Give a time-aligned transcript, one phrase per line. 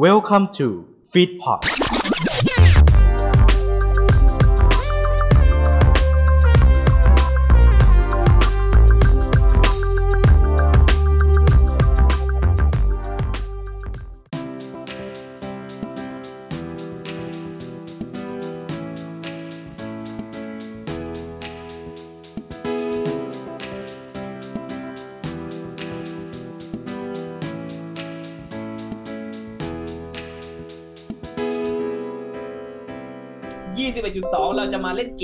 [0.00, 1.60] Welcome to Feedpot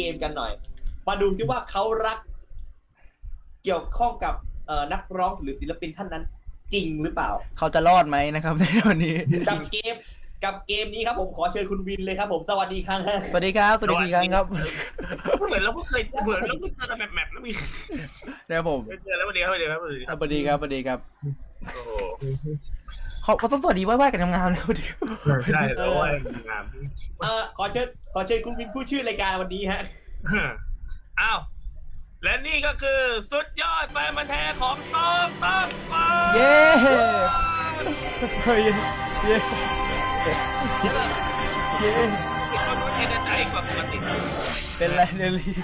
[0.07, 0.53] มาเล่นเกมกันหน่อย
[1.09, 2.19] มาดูซิว่าเขารัก
[3.65, 4.35] เกี่ยวข้องกับ
[4.67, 6.25] เอ่อนักร้องหรือศิลปินท่านนั้น
[6.73, 9.17] จริงหรือเปล่า เขาจะรอดไหมนะครับในวันนี้
[9.49, 9.95] กับเกม
[10.45, 14.45] กับเกมนี้ครับผมขอเชิญคุณวินเลยครับผมสวัสดีครั้งฮะสวัสดีครับสวัสดีอีกครั้งครับ
[15.49, 17.53] เหมือนเราเพิ่งเคยเหมือนเราเพิ่งเจอกันแบบแบบแล้วมี
[18.49, 20.99] นะครับผมเคยเจอแล้ววันเดียววันเดียวครับวันเดียวสวัสดีครับสวัสดีครับ
[21.73, 21.91] โอ้โห
[23.27, 24.97] เขาเขาต้องสวัสดีไหว้ๆกันทำงานเลยสวัสดีครั
[25.39, 26.09] บใช่แล้วว่า
[26.49, 26.65] งาม
[27.21, 29.81] เอ่อขอเชิญขอเชิญคุณวินพูดชื่อรายการวันนี้ฮะ
[31.21, 31.39] อ้าว
[32.23, 36.57] และนี่ก็คือสุดยอดแฟนมันธุ์แท้ของซองตั้งฟ้าเย้
[38.45, 38.61] เฮ้ย
[39.25, 39.37] เย้
[40.83, 41.93] เย้
[42.51, 43.97] มีความรู้เอนใจกว่าปกติ
[44.79, 45.55] เป็นไรเดลี่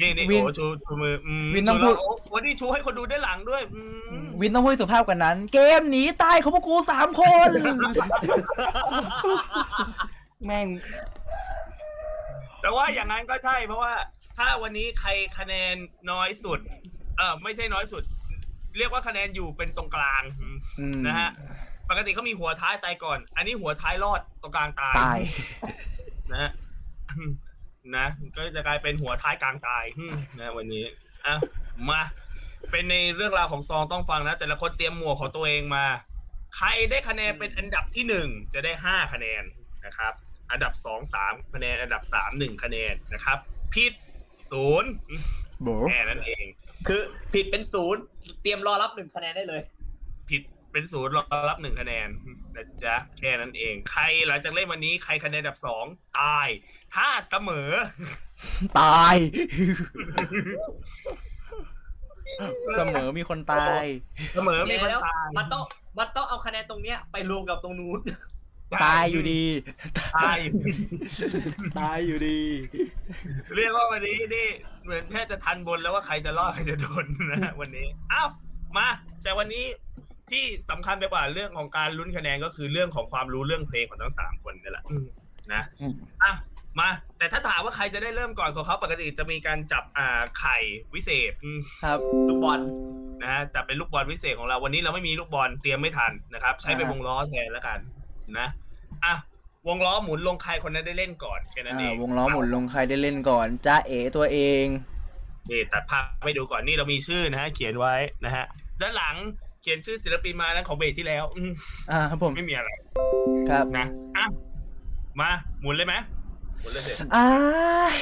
[0.00, 3.82] นี่นี่วิน โอ้ชูชูมืออืมวินต้องชูพูแล้ดวโอ้วันนี้ชูให้คนดูได้านหลังด้วยอื
[4.22, 7.50] มวินต้องพูดสุภาพกว่านั้น เกมหนีตายของพวกกูสามคน
[10.44, 10.68] แม่ง
[12.60, 13.92] แต่ว่าอย่างนั้นก็ใช่เพราะว่า
[14.38, 15.74] ถ้าวันนี้ใครคะแนน
[16.10, 16.58] น้อยสุด
[17.16, 18.02] เออไม่ใช่น้อยสุด
[18.78, 21.30] เรียกว่าคะแนนอยู่เป็นตรงกลางอืมอืมนะฮะ
[21.90, 25.20] ปกติเขามีหัวท้ายตายก่อน อันนี้หัวท้ายรอดตรงกลางตายตาย
[26.32, 26.50] นะฮะ
[27.96, 30.84] นะก็จะกลายเป็นหัวท้ายกลางตายอืมนะวันนี้
[31.26, 31.34] อะ
[31.88, 32.02] มา
[32.70, 35.84] เป็นในเรื่องราวของซองต้องฟังนะ แต่ละคนเตรียมหมวกของตัวเองมา
[36.56, 39.42] ใครได้คะแนนเป็นอันดับที่หนึ่งจะได้ห้าคะแนน
[39.86, 40.12] นะครับ
[40.50, 43.38] อันดับสองสามคะแนนอันดับสามหนึ่งคะแนนนะครับ
[43.74, 43.92] ผิด
[44.50, 44.90] ศูนย์
[45.62, 46.44] โบแค่นั้นเอง
[46.88, 47.02] คือ
[47.34, 48.02] ผิดเป็นศูนย์
[48.42, 49.62] เตรียมรอรับหนึ่งคะแนนได้เลย
[50.30, 52.08] ผิด เป็นศูนย์รอรับหนึ่งคะแนน
[52.56, 55.84] นะจ๊ะแค่นั้นเอง ใครหลังจากเล่นวันนี้ใครคะแนนอันดับสอง
[56.20, 56.48] ตาย
[56.94, 57.70] ถ้าเสมอ
[58.80, 59.16] ตาย
[62.76, 63.84] เสมอมีคนตาย
[64.34, 65.62] เสมอมีคนแล้วตายมันต้อง
[65.98, 68.00] มันต้องเอาคะแนนตรงเนี้ยไปรวมกับตรงนู้น
[68.84, 69.42] ตายอยู่ดี
[70.18, 70.74] ตายอยู่ดี
[71.78, 72.40] ตายอยู่ดี
[73.56, 74.48] เรียกว่าวันนี้นี่
[74.84, 78.28] เหมือนแทบจะทันบนแล้วว่าใครจะรอดใครจะโดนนะวันนี้ อ้าว
[78.76, 78.88] มา
[79.22, 79.64] แต่วันนี้
[80.32, 84.84] ที่สำคัญไปกว่าเรื่องของการลุ้นคะแนนก็คือเรื่องของความรู้เรื่องเพลงของทั้งสามคนนี่แหละ
[85.52, 86.32] นะอืม อะ
[86.78, 86.88] มา
[87.18, 90.56] แต่ถ้าถามว่าใครจะได้เริ่มก่อนของเขาปกติจะมีการจับอ่าไข่
[90.94, 91.98] วิเศษอืม ครับ
[92.28, 92.60] ลูกบอล
[93.22, 97.78] นะฮะจับเป็นลูกบอลวิเศษของเราวันนี้เราไม่มีลูกบอลเตรียมไม่ทันนะครับ ใช้เป็นอ่าวงล้อแทนแล้วกัน
[98.38, 98.48] นะ
[99.04, 99.14] อะ
[99.68, 104.64] วงล้อหมุนลงใครคนนั้นได้เล่นก่อนแค่นั้นเออ่างวงล้อหมุนลงใครได้เล่นก่อนจ้าเอ๋ตัวเอง
[105.50, 107.94] นี่ตัดภาพไปดูก่อนนี่เรามีชื่อนะฮะเขียนไว้
[108.24, 108.44] นะฮะ
[108.80, 109.16] ด้านหลัง
[109.62, 111.52] เขียนชื่อศิลปินมานั้นของเบรกที่แล้ว อืม
[111.90, 112.70] อ่าครับผมไม่มีอะไร
[113.50, 113.86] ครับนะ
[114.16, 114.26] อะ
[115.20, 115.30] มา
[115.60, 115.94] หมุนเลยไหม
[116.60, 117.26] หมุนเลยเสร็จอ้า
[117.92, 117.94] ย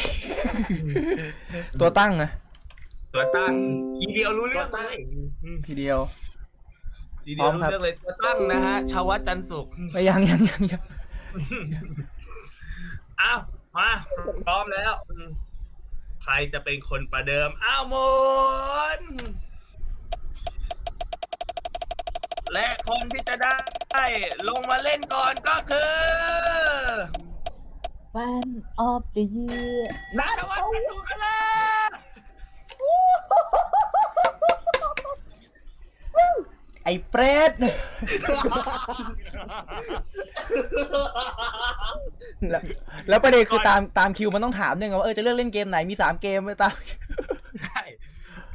[1.81, 2.31] ตัวตั้งนะ
[3.15, 3.53] ตัวตั้ง
[3.97, 4.97] ทีเดียวรู้เรื่องเลย
[5.43, 5.98] อืมทีเดียว
[7.25, 10.82] ทีเดียวรู้พร้อมครับเรื่องเลยตัวตั้งนะฮะชาววัดจันทร์สุข ไม่ยังยังยังยัง
[13.21, 13.41] อ้าว
[13.77, 13.91] มา
[14.47, 15.28] พร้อมแล้วอืม
[16.22, 17.94] ใครจะเป็นคนประเดิม อ้าวหม
[18.98, 19.00] น
[22.53, 24.05] และคนที่จะได้
[24.49, 25.93] ลงมาเล่นก่อนก็คือ
[28.15, 28.49] Fan
[28.88, 29.83] of the Year
[30.19, 31.41] นัทวัฒน์พันธุกันเลย
[36.84, 37.53] ไอ้เปรต
[42.50, 42.62] แล้ว
[43.09, 46.75] แล้วประเด็นคือตามตามคิวมันต้องถามด้วยไงว่าเออจะเลือกเล่นเกมไหนมีสามเกมไปตาม
[47.65, 47.83] ใช่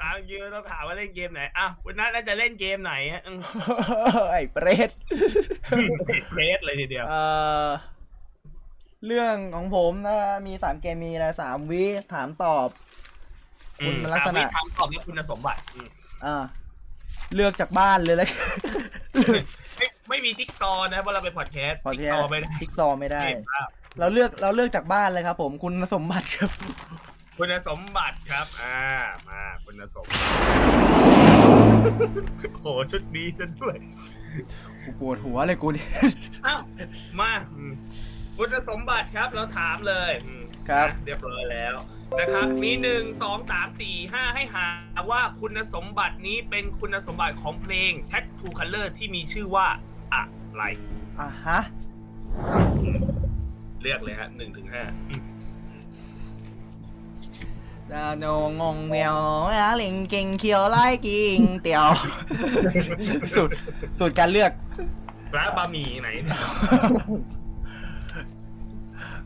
[0.05, 3.39] ตามยืนต้องถามว่าเล่นเกมไหนอ้าววันนั้นน่าจะเล่นเกมไหนฮะอืม
[4.31, 4.89] ไอ้เปรต
[6.09, 7.23] ติดเพสเลยทีเดียว เอ่
[7.65, 7.67] อ
[9.05, 10.17] เรื่องของผมนะ
[10.47, 12.69] มีสามเกมมีอะไรสามวิถามตอบ
[13.79, 15.87] คุณมันลักษณะ สามวิถามตอบด้วยคุณสมบัติอืม
[16.25, 16.43] อ่า
[17.35, 18.29] เลือกจากบ้านเลยแล้ว
[19.77, 23.67] ไม่ไม่มีจิ๊กซอว์นะเพราะเราเป็นพอดแคสต์พอจิ๊กที่ซอว์ไม่ได้ทิกซอว์ไม่ได้ เกมภาพ
[23.99, 26.49] เราเลือกเราเลือกจากบ้านเลยครับผมคุณสมบัติครับ
[27.37, 28.81] คุณสมบัติครับ อ่า
[29.29, 30.25] มา คุณสมบัติ
[32.61, 33.75] โหชุดดีซะด้วย
[34.83, 35.89] กูปวดหัวเลยกูเนี่ย
[36.45, 36.61] อ้าว
[37.19, 37.73] มาอืม
[38.37, 41.75] คุณสมบัติครับเราถามเลยอืมครับนะเรียบร้อยแล้ว
[42.19, 44.67] นะครับมีหนึ่งสองสามสี่ห้าให้หา
[45.11, 49.67] ว่าคุณสมบัตินี้เป็นคุณสมบัติของเพลง Tattoo Color ที่มีชื่อว่า
[50.13, 50.23] อะ
[50.53, 50.83] ไลค์
[51.19, 51.59] อะฮะ
[53.81, 54.83] เลือกเลยฮะหนึ่งถึงห้า
[57.91, 58.25] ดาโน
[58.61, 59.17] งงเมียว
[59.55, 61.87] อะลิงกิงเคียวไล่กิงเตียว
[63.35, 63.49] สุด
[63.99, 64.51] สุดการเลือก
[65.35, 66.39] ร้านบะหมี่ไหนเนี่ย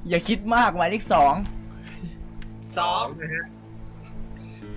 [0.09, 1.33] อย่าคิดมากหมายเลขสอง
[2.79, 3.45] สองนะฮะ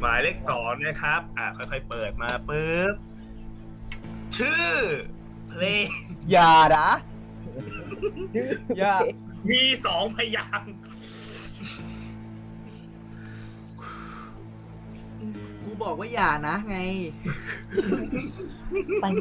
[0.01, 2.95] หมายเลขสองนะครับ อ่าค่อยๆเปิดมาปุ๊บ
[4.37, 4.69] ชื่อ
[5.49, 5.87] เพลง
[6.31, 6.89] อย่านะ
[8.79, 8.95] อย่า
[9.51, 10.75] มีสองพยางค์
[15.85, 16.79] บอกว่าอย่านะไง
[19.03, 19.13] ปัง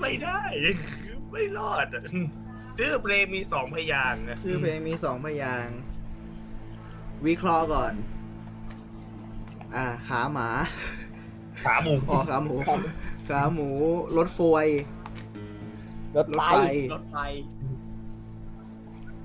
[0.00, 0.40] ไม่ได้
[1.32, 2.02] ไม่รอดอะ
[2.78, 5.78] ชื่อเพลงมีสองพยางค์นะชื่อเพลงมีสองพยางค์
[7.26, 7.92] วิเคราะห์ก่อน
[9.76, 10.48] อ่า ขาหมา
[11.64, 12.54] ขาหมูอ๋อขาหมู
[13.28, 13.68] ขาหมู
[14.16, 14.66] รถฟวย
[16.16, 16.54] รถรถไฟไฟ
[16.94, 17.16] รถไฟ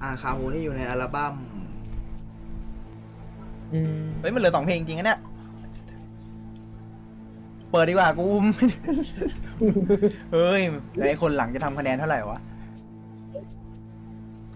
[0.01, 1.52] อ่า ขาหมูนี่อยู่ในอัลบั้มอืม
[4.19, 5.19] เฮ้ยมันเหลือสองเพลงจริงๆนะเนี่ย
[7.71, 8.25] เปิดดีกว่ากู
[8.55, 8.77] ไม่ได้
[10.33, 10.61] เฮ้ย
[10.95, 12.39] แล้วไอ้คนหลังจะทำคะแนนเท่าไหร่วะ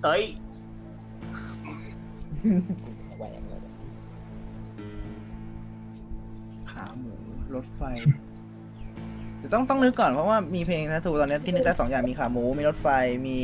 [0.04, 0.24] เฮ้ย
[3.18, 3.62] แหวงเลย
[6.72, 7.14] ขาหมู
[7.56, 7.82] รถไฟ
[9.38, 12.88] เดี๋ยวต้องต้องนึกก่อนเพราะว่ามีเพลงนะทูตอนนี้ที่นึกได้สองอย่างมีขาหมู มีรถไฟ
[13.28, 13.38] มี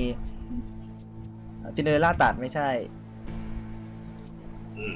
[1.76, 2.70] ซินเดอเรลล่าตัดไม่ใช่
[4.78, 4.86] อื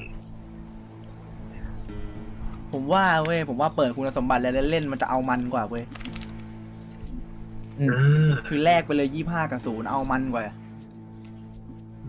[2.72, 5.84] ผมว่าเว้ยผมว่าเปิดคุณสมบัติแล้วเล่นๆมันจะเอามันกว่าเว้ย
[7.80, 10.42] อ่าคือแลกไปเลยยี่ห้ากับศูนย์เอามันกว่า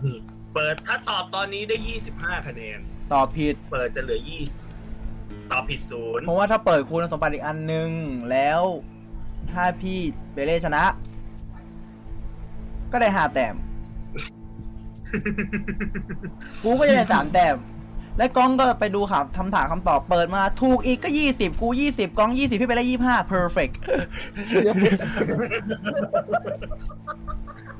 [0.04, 0.16] นี่
[0.54, 2.78] เปิดถ้าตอบตอนนี้ได้ยี่สิบห้าคะแนน
[3.12, 4.40] ตอบผิด เปิดจะเหลือยี่
[5.50, 7.90] ตอบผิดศูนย์เพราะว่าถ้าเปิดคุณสมบัติอีกอันนึง
[8.30, 8.60] แล้ว
[9.52, 9.98] ถ้าพี่
[10.32, 10.84] เบเล่ชนะ
[12.92, 13.54] ก็ได้ห้าแต้ม
[16.62, 17.56] กูก็จะได้สามแต้ม
[18.20, 23.74] และกล้องก็ไปดูคำคำถามคำตอบเปิดมา ถูกอีกก็ยี่สิบกูยี่สิบกล้องยี่สิบพี่ไปได้ยี่ห้า perfect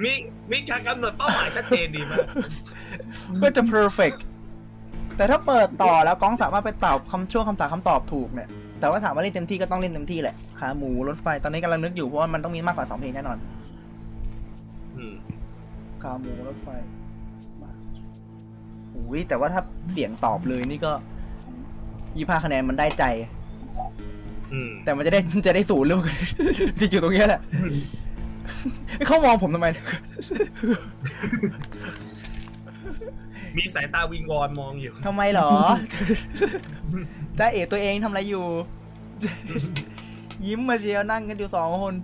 [0.02, 0.12] มี
[0.52, 2.26] มีการกำหนดเป้าหมายชัดเจนดีมาก
[3.42, 4.18] ก็จะ perfect
[5.16, 8.48] แต่ถ้าเปิดต่อแล้วกล้องสามารถไปตอบคำช่วงคำถามคำตอบถูกเนี่ย
[8.80, 13.38] แต่ว่าถามว่าเล่นเต็มที่ก็ต้องเล่นเต็มที่แหละขาหมูรถไฟตอนนี้กำลังนึกอยู่เพราะว่ามันต้องมีมากกว่าสองเพลงแน่นอน
[14.96, 15.14] อืม
[16.02, 16.68] ขาหมูรถไฟ
[19.08, 19.62] อุ้ยแต่ว่าถ้า
[19.92, 20.92] เสียงตอบเลยนี่ก็
[22.16, 23.04] ยี่ห้าคะแนนมันได้ใจ
[24.52, 26.16] อืมแต่มันจะได้จะได้ศูนย์หรือเปล่า
[26.80, 27.40] จะอยู่ตรงเนี้ยแหละ
[29.06, 29.66] เขามองผมทำไม
[33.56, 35.50] มีสายตาวิงวอนมองอยู่ ทำไมเหรอ
[37.38, 38.46] จ้าเอ๋ตัวเองทำอะไรอยู่
[40.46, 41.94] ยิ้มมาเชียวนั่งกันอยู่สองคน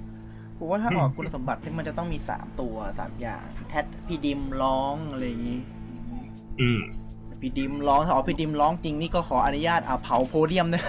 [0.59, 5.59] ผมว่าถ้าออกคุณสมบัติที่มันจะต้องมีสามตัวสามอย่าง แทดพี่ดิมร้องอะไรอย่างงี้
[6.61, 6.81] อืม
[7.41, 10.83] พี่ดิมร้องถ้าออกพี่ดิมร้องจริงนี่ก็ขออนุญาตอะเผาโพเดียมนะ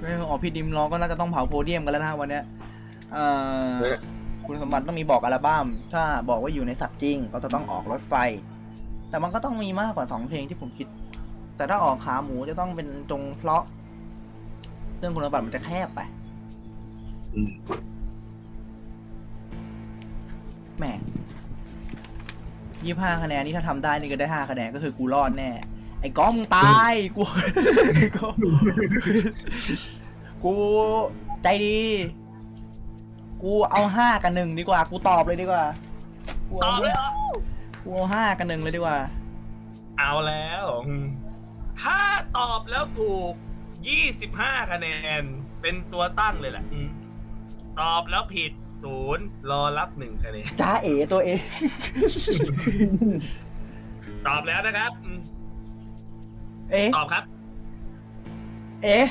[0.00, 2.44] ไม่ออกพี่ดิมร้องก็น่าจะต้องเผาโพเดียมกันแล้วนะวันเนี้ย
[3.12, 3.24] เอ่
[3.70, 3.96] อเออ
[4.46, 8.14] คุณสมบัติต้องมีบอกอัลบั้มถ้าบอกว่าอยู่ในสัตว์จริง ก็จะต้องออกรถไฟ
[9.10, 10.86] แต่มันก็ต้องมีมากกว่าสองเพลงที่ผมคิด
[11.56, 13.62] แต่ถ้าออกขาหมูจะต้องเป็นตรงเพราะ
[14.98, 16.00] เรื่องคุณสมบัติมันจะแคบไป
[17.34, 17.50] อืม
[20.78, 20.84] แหม
[22.84, 25.50] ยี่ห้าคะแนนนี่ถ้าทำได้นี่ก็ได้ห้าคะแนนก็คือกูรอดแน่
[26.00, 27.22] ไอ้ก้องมึงตายกู
[27.96, 28.34] ไอ้ก้อง
[30.44, 30.54] กู
[31.42, 31.80] ใจดี
[33.42, 35.64] กูเอาห้ากับหนึ่งดีกว่า กูตอบเลยดีกว่า
[36.50, 37.10] กูตเอาอบเลยเหรอ
[37.84, 38.98] กูเอาห้ากับหนึ่งเลยดีกว่า
[39.98, 41.06] เอาแล้วอืม
[41.82, 41.98] ถ้า
[42.38, 43.32] ตอบแล้วถูก
[43.88, 44.86] ยี่สิบห้าคะแน
[45.20, 45.22] น
[45.60, 46.88] เป็นตัวตั้งเลยแหละอืม
[47.80, 48.52] ตอบแล้วผิด
[48.86, 51.40] ศูนย์รอรับหนึ่งคะแนนจ้าเอ๋ตัวเอง
[54.26, 55.18] ตอบแล้วนะครับอืม
[56.70, 57.24] เอ๊ะ ตอบครับ
[58.84, 59.06] เอ๊ะ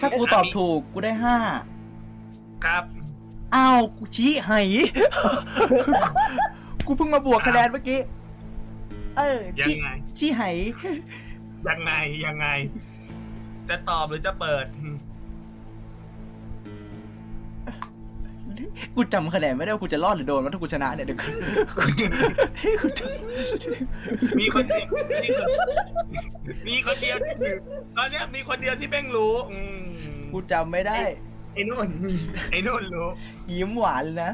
[0.00, 1.36] ถ้ากูตอบถูกกูได้ห้า
[2.64, 2.84] ครับ
[3.54, 4.52] อ้าวกูชี้ไห
[6.86, 8.00] กูเพิ่งมาบวกคะแนนเมื่อกี้
[9.16, 10.42] เออยัชี้งไง ชี้ไห
[11.68, 11.92] ยังไง
[12.26, 12.46] ยังไง
[13.68, 14.96] จะตอบหรือจะเปิดอืม
[18.94, 21.28] กูจำคะแนนไม่ได้ว่ากูจะรอดหรือโดนว่าถ้ากูชนะเนี่ยเดี๋ยวกู
[21.78, 22.06] กูจะ
[24.38, 24.84] มีคนเดียว
[25.18, 25.44] มีคน
[26.68, 27.34] มีคนเดียวที่
[27.96, 29.78] ตอนเนี้ยมีคนเดียวที่แม่งรู้อืม
[30.32, 30.98] กูจำไม่ได้
[31.54, 31.88] ไอ้นุ่น
[32.50, 33.08] ไอ้นุ่นรู้
[33.52, 34.32] ยิ้มหวานเลยนะ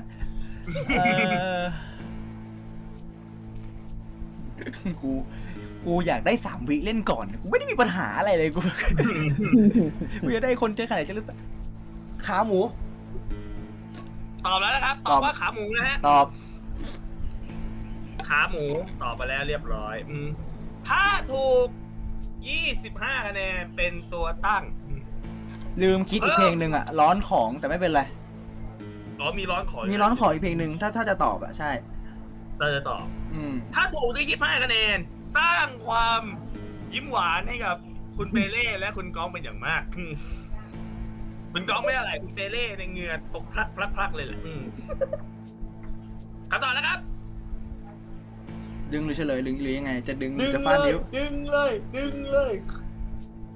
[0.89, 1.03] เอ
[1.61, 1.63] อ
[5.03, 5.23] กูก
[5.85, 8.61] กูอยากได้สามวิเล่นก่อน กูไม่ได้มีปัญหาอะไรเลยกู
[10.23, 11.37] กูจะได้คนเจอขนาดจะรู้สึก
[12.27, 12.61] ขาหมู
[14.47, 16.27] ตอบแล้วนะครับตตออบบว่าขาหมูนะฮะ ตอบ
[18.29, 18.65] ขาหมู
[19.03, 20.29] ตอบไปแล้วเรียบร้อย อืม
[20.89, 21.67] ถ้าถูก
[22.47, 25.01] 25คะแนนเป็นตัวตั้งอืม
[25.83, 28.03] ลืมคิดอีกเพลงหนึ่งอะร้อนของแต่ไม่เป็นไร
[29.21, 31.71] อ๋อมีร้อนขอมีร้อนของอีกเพลงหนึ่งถ้าถ้าจะตอบอะใช่
[32.59, 34.99] เราจะตอบ อืม ถ้าถูกได้25คะแนน
[35.37, 36.23] สร้างความ
[36.95, 37.77] ยิ้มหวานให้กับ
[38.17, 40.05] คุณเปเล่และคุณก้องเป็นอย่างมากอื
[41.57, 44.63] มคุณก้องไม่อะไรคุณเปเล่ในยเหงื่อตกพลักพลักพลักเลยแหละอืม
[46.51, 46.99] คำตอบแล้วครับ
[48.93, 52.53] ดึงหรือเฉลยหรือหรือยังไง จะดึงหรืดึองจะเลฟาดยนิ้วดึงเลยดึงเลย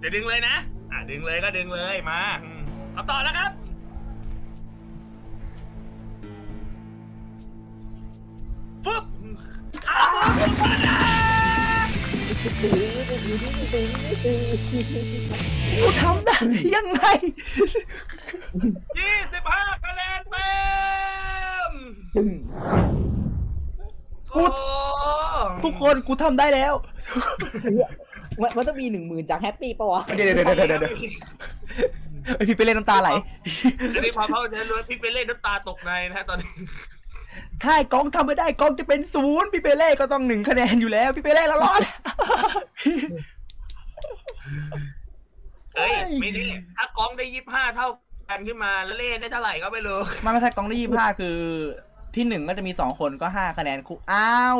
[0.02, 0.57] จะดึงเลยนะ
[0.90, 2.61] อะดึงเลยก็ดึงเลยมาอืม
[2.97, 3.70] คำตอบแล้วครับปุ๊บ
[12.40, 16.37] กูทำได้
[16.75, 17.02] ยังไง
[18.99, 20.50] ยี่สิบห้าคะแนนเต็
[21.70, 21.73] ม
[22.14, 22.28] ตึ้ง
[24.30, 24.52] พูโอ้ด
[25.64, 26.73] ทุกคนกูทำได้แล้ว
[28.40, 30.92] มันมันต้องมีหนึ่งหมื่นจากแฮปปี้ปะวะ เดี๋ยวเดี๋ยวเดี๋ยวเดี๋ยวเดี๋ยว
[32.37, 33.11] ไอยพี่ไปเล่นน้ำตาไหล
[33.94, 36.50] อันนี้พอเขาจะรู้ว่าพี่ไปเล่นน้ำตาตกในนะฮะตอนนี้
[37.62, 41.80] ถ้าไอ้กองทำไม่ได้กองจะเป็นศูนย์พี่เปเล่ก็ต้องหนึ่งคะแนนอยู่แล้ว พี่เปเล่เรารอด
[45.76, 47.88] เอ้ยไม่นี่ถ้ากองได้ยี่ห้าเท่า
[48.30, 51.37] กันขึ้นมาแล้วเล่นได้เท่าไหร่ก็ไม่รู้มันไม่ใช่กองได้ยี่ห้าคือ
[52.14, 54.58] ที่หนึ่งก็จะมีสองคนก็ห้าคะแนนคู่อ้าว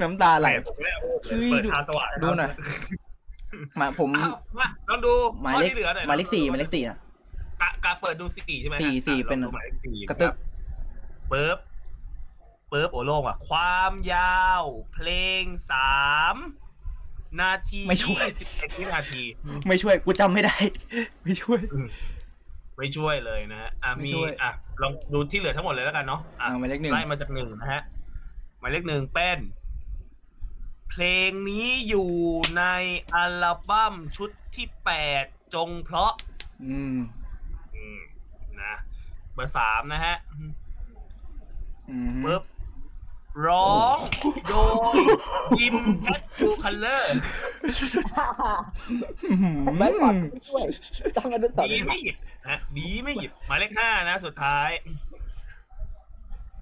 [0.00, 2.52] น้ำตาไหลผมไม่เอาเฮ้ยเปิดทางสว่างดูหน่อย
[3.80, 6.98] มาผมอ้าวมาลองดูหมายข้อเลขที่เหลือหน่อยหมายเลขสี่หมายเลขสี่นะ
[7.60, 10.34] กะกะเปิดดูสี่ใช่ไหมฮะสี่สี่อะเป็นลองดูหมายเลขสี่กระตึก
[11.28, 11.58] เปิบ
[12.70, 15.08] เปิบโอโล่งอะ ความยาว เพล
[15.42, 16.00] งสา
[16.34, 16.36] ม
[17.40, 19.22] นาทีไม่ช่วยสิบเอ็ดวินาที
[19.68, 20.56] ไม่ช่วยกูจำไม่ได้
[21.24, 21.60] ไม่ช่วย
[22.78, 24.50] ไม่ช่วยเลยนะฮะอะไม่มีช่วยอะ
[24.82, 27.82] ลองดูที่เหลือทั้งหมดเลยแล้วกันเนาะอะเอาหมายเลขหนึ่งไล่มาจากหนึ่งนะฮะ
[28.60, 29.38] หมายเลขหนึ่งเป็น
[30.90, 32.10] เพลงนี้อยู่
[32.56, 32.64] ใน
[33.14, 34.90] อัลบั้มชุดที่แป
[35.22, 35.24] ด
[35.54, 36.12] จงเพราะ
[36.64, 36.96] อืม
[37.76, 38.00] อืม
[38.62, 38.74] นะ
[39.34, 40.16] เบอร์สามนะฮะ
[41.90, 42.42] อืมปึ๊บ
[43.46, 43.98] ร้อง
[44.48, 44.54] โด
[44.94, 44.96] ย
[45.60, 47.14] ดิม Tattoo Colour
[49.78, 50.14] แม่งก่อน
[50.48, 50.64] ช่วย
[51.16, 52.16] ต้องอนุสาวดีรีย์ไม่หยิบ
[52.48, 54.68] นะดีไม่หยิบหมายเลขห้านะ สุดท้าย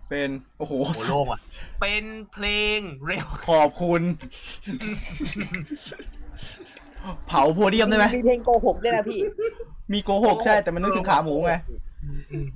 [0.09, 1.41] เป็นโอ้โหโอ้โล่งอะ
[1.81, 2.47] เป็นเพล
[2.77, 4.03] งเร็ว ขอบคุณ
[7.27, 9.21] เผาโพเดียมได้ไหมมีเพลงโกหกด้วยนะพี่
[9.93, 11.55] มีโกหกใช่ แต่มันนึกถึงขาหมูไง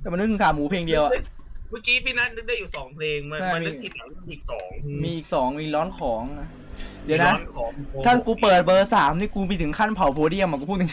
[0.01, 1.11] แต่มันนึกถึงขาหมูเพลงเดียวอะ
[1.69, 4.69] เมื่อกี้พี่นัทนึกได้อยู่สองเพลงมันใช่มันนึกทีหลังอีกสอง
[5.03, 6.47] มีอีกสองมีร้อนของนะ
[7.05, 7.71] เดี๋ยวนะร้อของ
[8.05, 10.91] ถ้ากูเปิดเบอร์สามนี่กูไปถึงขั้นเผาโพเดียมอะกูพูดถึง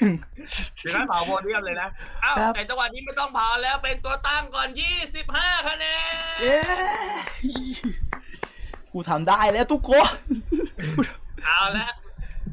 [0.00, 0.12] ถึง
[0.82, 1.88] ถึงขั้นเผาโพเดียมเลยนะ
[2.24, 5.86] อ้าวครับแต่จังหวะนี้ไม่ต้องเผาแล้วเป็นตัวตั้งก่อนยี่สิบห้าคะแน
[6.34, 6.58] นเย้
[8.92, 10.10] กูทำได้แล้วทุกคน
[11.44, 11.88] เอาละ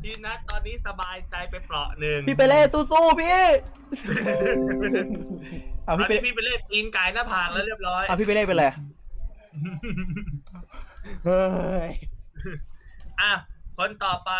[0.01, 3.41] พี่นัทตอนนี้สบายใจไปเปราะหนึ่งพี่ไปเล่สู้ๆพี่
[5.85, 8.65] เอาตอพี่นไปนี้พี่ไปเล่นปีนกายหน้าผากแล้วเรียบร้อยเอาพี่ไปเล่เป็นไร
[11.25, 11.43] เฮ้
[11.87, 11.91] ย
[13.21, 13.31] อะ
[13.77, 14.31] คนต่อไป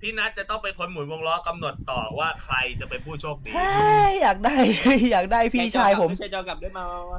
[0.00, 4.56] พี่นัทจะต้องเป็นคนหมุนวงล้อกำหนดต่อว่าใครจะเป็นผู้โชคดีเฮ้ยอยากได้
[5.12, 7.18] อยากได้พี่ชายผม ไม่ใช่จอกลับด้วยมามามา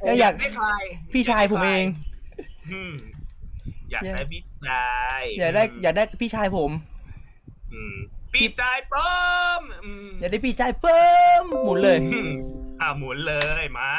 [0.00, 0.68] เอ้ยอยากได้ใคร
[1.12, 1.86] พี่ชายผมเอง
[2.72, 2.92] อืม
[3.90, 4.86] อยากได้พี่ชา
[5.20, 6.70] ยอยากได้ อยากได้พี่ชายผม
[7.72, 7.96] อืม
[8.34, 9.14] พี่ชายป้อ
[9.60, 11.06] มอืมอยากได้พี่ชายเพิ่
[11.42, 12.30] มหมุนเลยอืม
[12.80, 13.90] อะหมุนเลยมา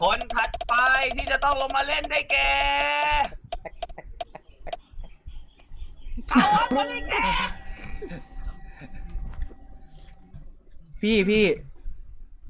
[0.00, 0.74] คนถัดไป
[1.16, 2.52] ที่จะต้องลงมาเล่นได้แก่
[6.30, 7.14] เอาอันมาเลยแก
[11.02, 11.44] พี่พี่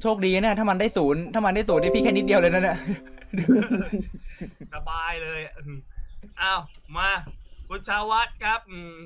[0.01, 2.79] โชคดีนะถ้ามันได้ศูนย์ถ้ามันได้ศูนย์นี่พี่แค่นิดเดียวเลยนะเนี่ย
[4.75, 5.79] สบายเลยอืม
[6.41, 6.61] อ้าว
[6.97, 7.11] มา
[7.69, 8.97] คุณชาวัตรครับอืม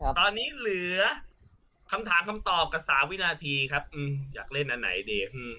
[0.00, 1.00] ครับ ตอนนี้เหลือ
[1.90, 5.52] คำถามคำตอบกับสามวินาทีครับ อืมอยากเล่นอันไหนดีอืม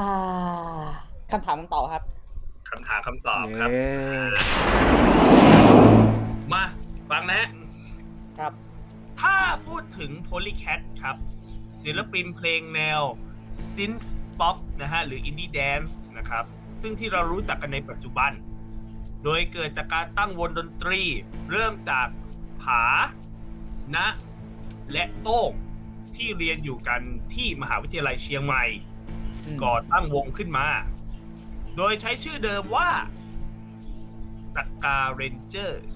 [0.00, 0.12] อ่า
[1.30, 2.02] คำถามคำตอบครับ
[2.70, 3.88] คำถามคำตอบครับเย้
[6.52, 6.64] มา
[7.10, 7.42] ฟังนะ
[8.38, 8.52] ครับ
[9.20, 11.16] ถ้าพูดถึง Polycat ครับ
[11.82, 13.00] ศิลปินเพลงแนว
[13.72, 16.44] Synth Pop นะฮะ หรือ Indie Dance นะครับ
[16.80, 18.32] ซึ่งที่เรารู้จักกันในปัจจุบัน
[19.24, 21.02] โดยเกิดจากการตั้งวงดนตรี
[21.50, 22.08] เริ่มจาก
[22.62, 22.84] ผา
[23.96, 24.08] นะ
[24.92, 25.50] และโต้ง
[26.16, 27.00] ที่เรียนอยู่กัน
[27.34, 28.89] ที่มหาวิทยาลัยเชียงใหม่อืม
[29.62, 30.68] ก่อตั้งวงขึ้นมา
[31.76, 32.90] โดยใช้ชื่อเดิมว่า
[34.54, 35.94] สกาเรนเจอร์ส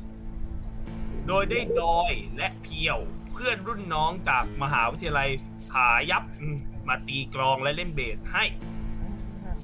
[1.26, 2.98] โดยได้ดอยและเพียว
[3.32, 5.28] เพื่อนรุ่นน้องจากมหาวิทยาลัย
[5.72, 6.54] ผายับม
[6.88, 8.44] มาตีกลองและเล่นเบสให้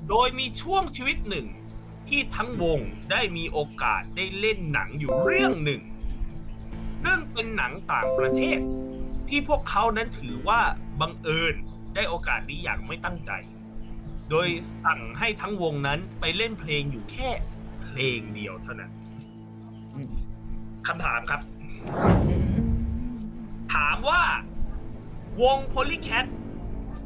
[0.09, 1.47] โดยมีช่วงชีวิตหนึ่ง
[2.09, 2.81] ที่ทั้งวง
[3.11, 5.83] ได้มีโอกาสได้เล่นหนังอยู่เรื่องหนึ่ง
[7.05, 8.59] ซึ่งเป็นหนังต่างประเทศ
[9.29, 10.61] ที่พวกเขานั้นถือว่า
[11.01, 11.55] บังเอิญ
[11.95, 13.31] ได้โอกาสนี้อย่างไม่ตั้งใจ
[14.31, 14.49] โดย
[14.85, 17.31] สั่งให้ทั้งวงนั้นไปเล่นเพลงอยู่แค่
[17.83, 18.93] เพลงเดียวเท่านั้น
[20.87, 21.41] คำถามครับ
[23.75, 24.23] ถามว่า
[25.43, 26.27] วง Polycat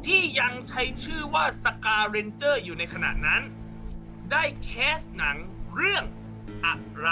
[0.05, 3.41] ที่ยังใช้ชื่อว่า Scar Ranger อยู่ในขณะนั้น
[4.31, 5.37] ได้แคสหนัง
[5.75, 6.03] เรื่อง
[6.65, 7.09] อะไร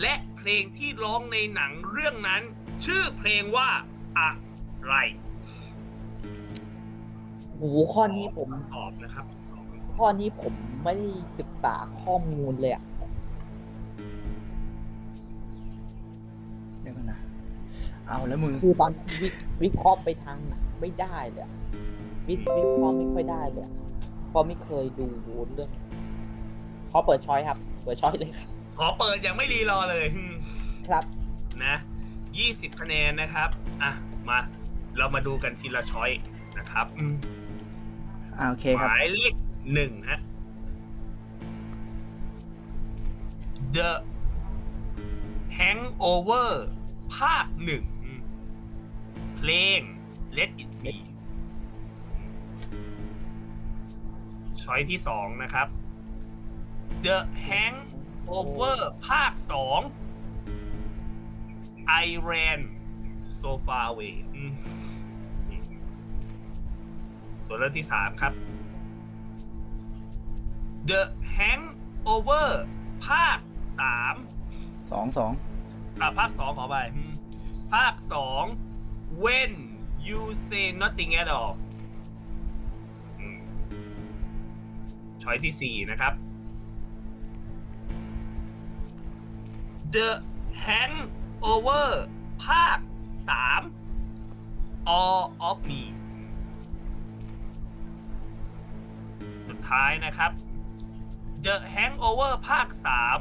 [0.00, 2.42] และเพลงที่ร้องในหนังเรื่องนั้น
[2.84, 3.70] ชื่อเพลงว่า
[4.18, 4.30] อะ
[4.84, 4.94] ไร
[7.58, 9.64] โหข้อนี้ผมตอบนะครับสอง
[9.96, 11.08] ข้อนี้ผมไม่ได้
[11.38, 12.84] ศึกษาข้อมูลเลยอะ
[16.82, 17.18] เดี๋ยวก่อนนะ
[18.06, 19.28] เอาแล้วมึง คือตอนวิ
[19.62, 21.52] วิเคราะห์ไปทางไหนไม่ได้เลยอะ
[22.28, 23.72] วิวิเคราะห์ไม่ค่อยได้เลยอะ
[24.28, 25.06] เพราะไม่เคยดู
[25.52, 25.70] เรื่อง
[26.90, 28.48] ขอเปิดช้อยครับ เปิดช้อยเลยครับ
[28.78, 30.06] ขอเปิดอย่างไม่รีรอเลย
[30.88, 31.04] ครับ
[31.64, 31.74] นะ
[32.26, 33.48] 20คะแนนนะครับ
[33.82, 33.90] อะ
[34.28, 34.38] มา
[34.98, 36.10] เรามาดูกันทีละช้อย
[36.58, 37.14] นะครับอืม
[38.38, 39.34] อ่าโอเคหครับ มายเลข
[39.74, 40.20] หนึ่งฮะ
[43.76, 43.90] The
[45.58, 46.52] Hangover
[47.16, 47.84] ภาคหนึ่ง
[49.36, 49.80] เพลง
[50.36, 50.96] Let It Be
[54.62, 55.68] ช้อยที่สองนะครับ
[57.06, 59.80] The Hangover ภาคสอง
[62.02, 62.60] I ran
[63.40, 64.52] so far away อืม
[67.48, 68.32] ตัวเลือกที่สามครับ
[70.90, 71.02] The
[71.36, 72.50] Hangover
[73.06, 73.38] ภาค
[73.78, 74.14] สาม
[74.92, 75.32] สองสอง
[76.00, 77.12] อะภาคสองขอไปอืม
[77.72, 78.44] ภาคสอง
[79.24, 79.52] When
[80.08, 81.54] you say nothing at all
[83.18, 83.38] อืม
[85.22, 86.12] ช้อยที่สี่นะครับ
[89.94, 90.08] The
[90.64, 91.88] Hangover
[92.44, 92.78] ภาค
[93.28, 93.62] สาม
[94.98, 95.82] All of Me
[99.48, 100.30] สุดท้ายนะครับ
[101.44, 103.20] The Hangover ภาคสาม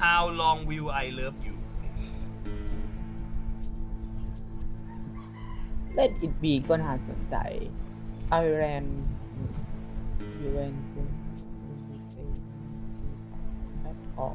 [0.00, 1.56] How long will I love you
[5.94, 7.36] เล่นอิดบีก็น่าสนใจ
[8.30, 8.84] ไอแรน
[10.42, 10.74] ยูเอน
[13.80, 14.28] แอดออ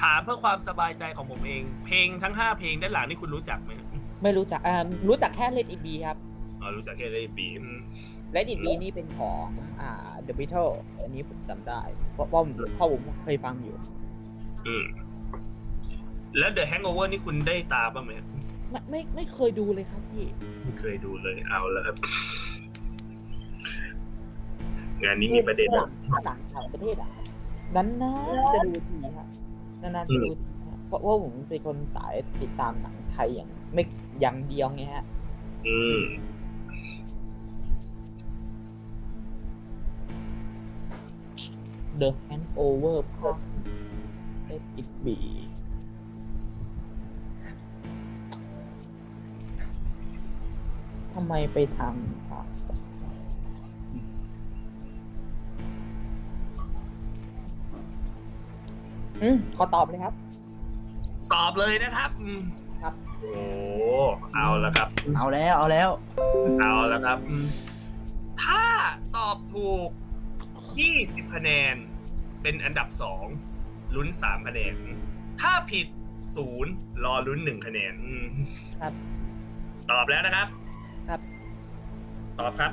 [0.00, 3.72] ถามเพื่อความสบายใจของผมเอง เพลงทั้ง 5 เพลงด้านหลังนี่คุณรู้จักไหม
[4.22, 4.76] ไม่รู้จักอ่า
[5.08, 6.16] รู้จักแค่เล่นอิดบีครับ
[6.60, 7.78] อ๋อรู้จักแค่ได้บีอืม
[8.32, 9.46] เล่นอิดบีนี่เป็นของ
[9.80, 9.90] อ่า
[10.26, 11.80] The Beatles อันนี้ผมจำได้
[12.12, 13.76] เพราะเพราะผมเพราะผมเคยฟังอยู่
[14.66, 14.84] อืม
[16.38, 18.12] แล้ว The Hangover นี่คุณได้ตามบ้างไหม
[18.70, 20.26] ไม่ไม่ไม่เคยดูเลยครับพี่
[20.62, 21.96] ไม่เคยดูเลยเอาแล้วครับ
[25.02, 25.90] งานนี้มีประเด็น หลัง
[26.26, 27.10] หลังต่างประเทศอะ
[27.76, 28.12] นั้นนะ
[28.54, 29.26] จะดูทีครับ
[29.82, 33.82] นานๆจะดูทีครับเพราะว่าผมเป็นคนสายติดตามหนังไทยอย่าง ไม่
[34.20, 35.04] อย่างเดียวไงฮะ
[35.66, 36.02] อืม
[42.00, 43.38] The Hangover ภาค
[44.48, 45.16] Let It Be
[51.14, 51.94] ทำไมไปทาง
[52.28, 52.80] ภาคสอง
[59.22, 60.14] อืมขอตอบเลยครับ
[61.34, 62.67] ตอบเลยนะครับอืมครับ
[63.20, 63.32] โอ้
[64.34, 65.88] เอาแล้วครับ เอาแล้วเอาแล้ว
[66.60, 67.46] เอาแล้วครับอืม
[68.42, 68.62] ถ้า
[69.16, 69.88] ตอบถูก
[70.60, 71.74] 20คะแนน
[72.42, 72.88] เป็นอันดับ
[73.40, 74.74] 2 ลุ้น 3 คะแนน
[75.40, 75.86] ถ้าผิด
[76.46, 78.26] 0 รอลุ้น 1 คะแนนอืม
[78.80, 78.92] ครับ
[79.90, 80.48] ตอบแล้วนะครับ
[81.08, 81.20] ครับ
[82.38, 82.72] ตอบครับ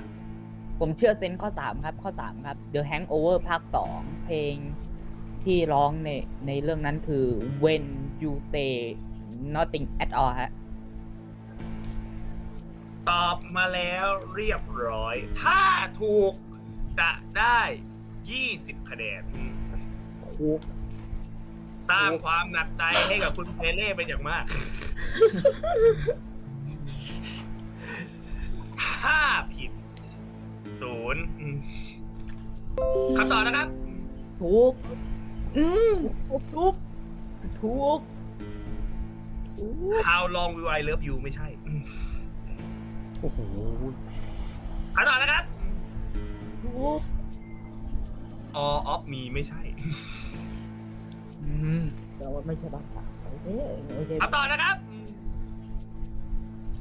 [0.79, 4.55] ผมเชื่อเซนส์ข้อสามครับ ข้อสามครับ The Hangover ภาคสองเพลง
[5.43, 6.09] ที่ร้องใน
[6.47, 7.25] ในเรื่องนั้นคือ
[7.63, 7.85] When
[8.23, 8.75] You Say
[9.55, 10.51] Nothing at All ฮะ
[13.09, 15.61] ตอบมาแล้วเรียบร้อย ถ้า
[16.01, 16.33] ถูก
[16.99, 17.59] จะได้
[18.23, 19.53] 20 คะแนนอืม
[20.37, 20.59] ถูก
[21.89, 24.43] สร้างความหนักใจให้กับคุณเพเล่เป็นอย่างมาก
[29.01, 29.19] ถ้า
[29.53, 29.71] ผิด
[30.79, 31.57] ศูนย์อืม
[33.17, 33.67] คำตอบนะครับ
[34.41, 34.73] ถูก
[35.57, 35.95] อืม
[36.29, 36.73] ทุกทุก
[37.61, 37.99] ทุก
[40.09, 41.81] How long will I love you ไม่ใช่อืม
[43.21, 43.39] โอ้โห
[44.95, 45.43] อะต่อนะครับ
[46.63, 46.99] ทุก
[48.63, 49.61] All of me ไม่ใช่
[51.43, 51.83] อืม
[52.17, 53.47] แต่ว่าไม่ใช่บ้าสาวโอเค
[53.95, 54.75] โอเคอะต่อนะครับ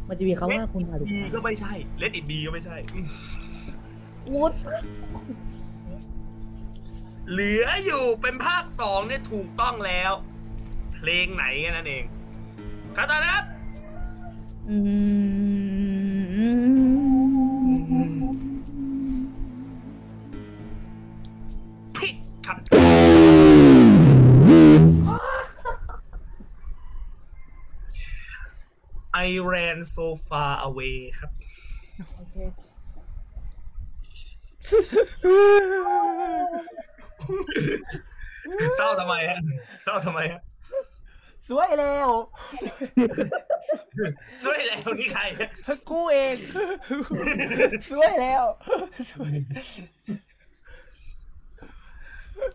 [0.08, 3.06] มันจะมีคำว่าคุณพา B ก็ไม่ใช่ Let it be ก็ไม่ใช่อืม
[4.32, 4.52] วุฒ
[7.30, 10.12] เหลืออยู่เป็นภาคสองเนี่ยถูกต้องแล้ว
[10.94, 12.04] เพลงไหนกันนั่นเอง
[12.96, 13.44] ครับต่อนะครับ
[14.68, 14.76] อื
[18.14, 18.30] ม
[21.96, 22.59] ผิดครับ
[29.26, 31.30] I ran so far away ครับ
[32.16, 32.35] โอเค
[38.76, 39.38] เศร้าทำไมฮะ
[39.85, 40.40] เศร้าทำไมฮะ
[41.48, 42.09] สวยแล้ว
[44.42, 45.22] ช่วยแล้วนี่ใคร
[45.66, 46.37] ฮะกูเอง
[47.90, 48.44] สวยแล้ว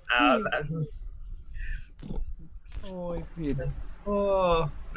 [0.09, 0.57] เอาละ
[2.81, 3.55] โอ้ยผิด
[4.03, 4.17] โอ้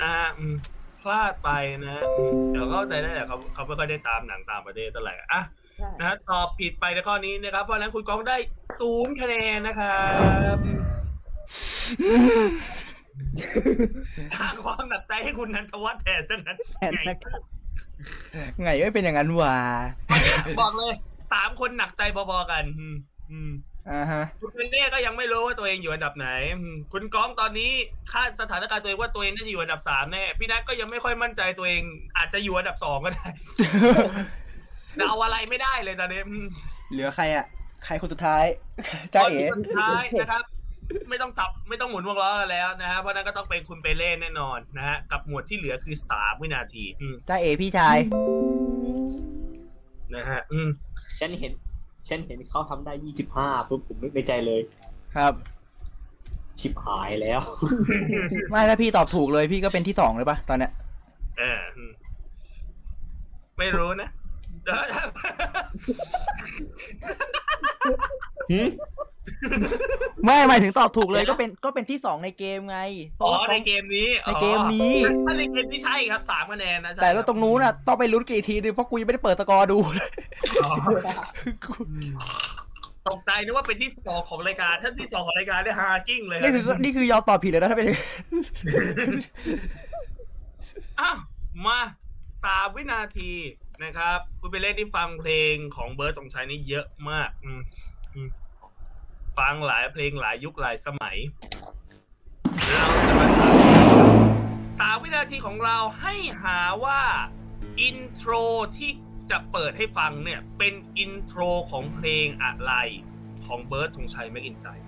[0.00, 0.54] นะฮะอืม
[1.02, 1.50] พลาดไป
[1.82, 5.42] นะฮะอืมเดี๋ยวเข้าใจได้แหละเขาเขาไม่ค่อยได้ตามหนังต่างประเทศเท่าไหร่อะ
[5.78, 8.36] ใช่นะฮะตอบผิดไปในข้อนี้นะครับเพราะฉะนั้นคุณก้องได้
[8.80, 10.06] ศูนย์คะแนนนะครั
[10.54, 10.56] บ
[14.36, 17.40] ทางความหนักใจให้คุณนันทวัฒน์แทนซะนั้นแทนไงนะครับ
[18.62, 19.54] ไงไม่เป็นอย่างนั้นวะ
[20.60, 20.92] บอกเลย
[21.32, 22.96] สามคนหนักใจพอๆกันอืม
[23.32, 23.50] อืม
[23.90, 27.70] อ่าฮะคุณเนเน่ก็ยังไม่รู้ว่าตัวเองอยู่อันดับไหนอืมคุณก้องตอนนี้
[28.12, 31.82] คาดสถานการณ์ตัวเองว่าตัวเองน่าจะอยู่อันดับสามแน่พี่นัทก็ยังไม่ค่อยมั่นใจตัวเอง
[32.16, 33.26] อาจจะอยู่อันดับสองก็ได้
[34.94, 36.46] แต่เอาอะไรไม่ได้เลยตอนนี้อืม
[36.92, 37.46] เหลือใครอะ
[37.84, 38.44] ใครคนสุดท้าย
[39.14, 40.44] จ้าคนเอ๋สุดท้ายนะครับ
[41.10, 47.98] ไม่ต้องจับไม่ต้องหมุนวงล้อกันแล้วนะฮะเพราะฉะนั้นก็ต้องเป็นคุณเปเล่แน่นอนนะฮะกับหมวดที่เหลือคือสามวินาทีอืมจ้าเอ๋พี่ชาย
[50.14, 50.68] นะฮะอืม
[51.20, 51.52] ฉันเห็น
[52.08, 54.60] ฉันเห็นเขาทำได้ยี่สิบห้าปุ๊บผมนึกในใจเลย
[55.16, 55.32] ครับ
[56.60, 57.40] ชิบหายแล้ว
[58.50, 60.72] ไม่ถ้าพี่ตอบถูกเลยพี่ก็เป็นที่สองเลยปะตอนเนี้ย
[61.38, 61.92] เอออืม
[63.58, 64.08] ไม่รู้นะ
[70.24, 72.78] ไม่หมายถึงตอบถูกเลยก็เป็นก็เป็นที่สองในเกมไง
[73.18, 80.10] เพอ๋ราะอว่าในเกมนี้ในเกมนี้อ๋อถ้าในเกมที่ใช่ครับสามคะแนนนะใช่แต่แล้วตรงนู้นน่ะต้องไปลุ้นกี่ทีนึงเพราะกูยังไม่ได้เปิดสกอร์ดูเลย
[80.62, 80.70] อ๋อ
[83.08, 88.06] ตกใจนึกว่าเป็นที่สองของรายการถ้าที่สองของรายการได้ฮากิ้งเลยนี่คือนี่คือยอมตอบผิดเลยนะถ้าเป็นอย่างนั้
[89.08, 89.12] น
[91.00, 91.18] อ้าว
[91.66, 91.78] มา
[92.44, 93.32] สามวินาที
[93.84, 97.60] นะครับ คุณไปเล่นที่ฟังเพลงของเบิร์ดตรงชัยนี่เยอะมาก อืม
[98.14, 98.28] อืม
[99.38, 101.16] ฟังหลายเพลงหลายยุคหลายสมัย
[102.72, 103.54] เราจะมาถาม
[104.78, 107.00] สามวินาทีของเราให้หาว่า
[107.80, 108.32] intro
[108.76, 108.90] ที่
[109.30, 112.72] จะเปิดให้ฟังเนี่ย เป็น intro ของเพลงอะไร
[113.46, 114.84] ของเบิร์ดธงชัยแมคอินไตย์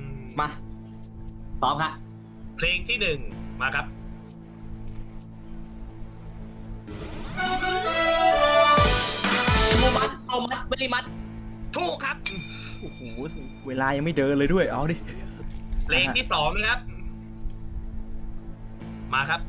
[0.00, 0.48] อืมมา
[1.60, 1.92] พร้อมฮะ
[2.56, 3.18] เพลงที่หนึ่ง
[3.60, 3.86] มาครับ
[9.78, 11.04] โมมัดโอมัดเบลิมัด
[11.76, 12.16] ถูกครับ
[12.80, 13.00] โอ้โห
[13.66, 14.96] เวลายังไม่เดินเลยด้วย เอาดิ
[15.86, 16.80] เพลงที่สองนะครับ
[19.14, 19.40] มาครับ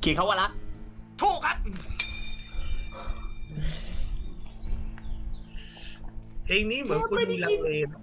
[0.00, 0.50] เขียนเขาว่ารัก
[1.22, 1.56] ถูกครับ
[6.44, 8.00] เพลงนี้เหมือนคุณมีลังเลนะ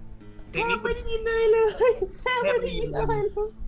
[0.50, 1.58] เพลงนี้คุณ ไม่ได้ยินอะไรเล
[1.90, 3.61] ยแทบไม่ได้ยินอะไรเลย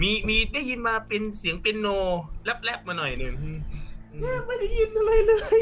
[0.00, 1.88] มีมีได้ยินมาเป็นเสียงเปียโน
[2.44, 3.58] แลบๆมาหน่อยหนึ่งอืม
[4.18, 5.60] แทบไม่ได้ยินอะไรเลย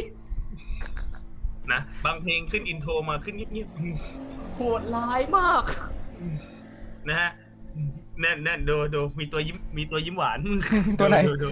[1.72, 3.68] นะ บางเพลงขึ้นอินโทรมาขึ้นเงียบ
[4.54, 7.30] โหดร้ายมากๆนะฮะ
[8.20, 10.38] แน่นแน่นดูดูมีตัวยิ้มมีตัวยิ้มหวาน
[10.98, 11.48] ตัวไหนดูดูดู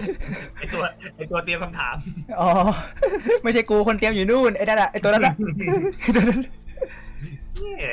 [0.57, 0.83] ไอตัว
[1.15, 1.95] ไอตัวเตรียมคำถาม
[2.39, 2.49] อ๋อ
[3.43, 5.33] ไม่ใช่กูคนเตรียมอยู่นู่นไอ้นั่นอะไอ้ตัวนั้นอะ
[6.01, 6.41] ไอ้ตัวนั้น
[7.79, 7.85] แหม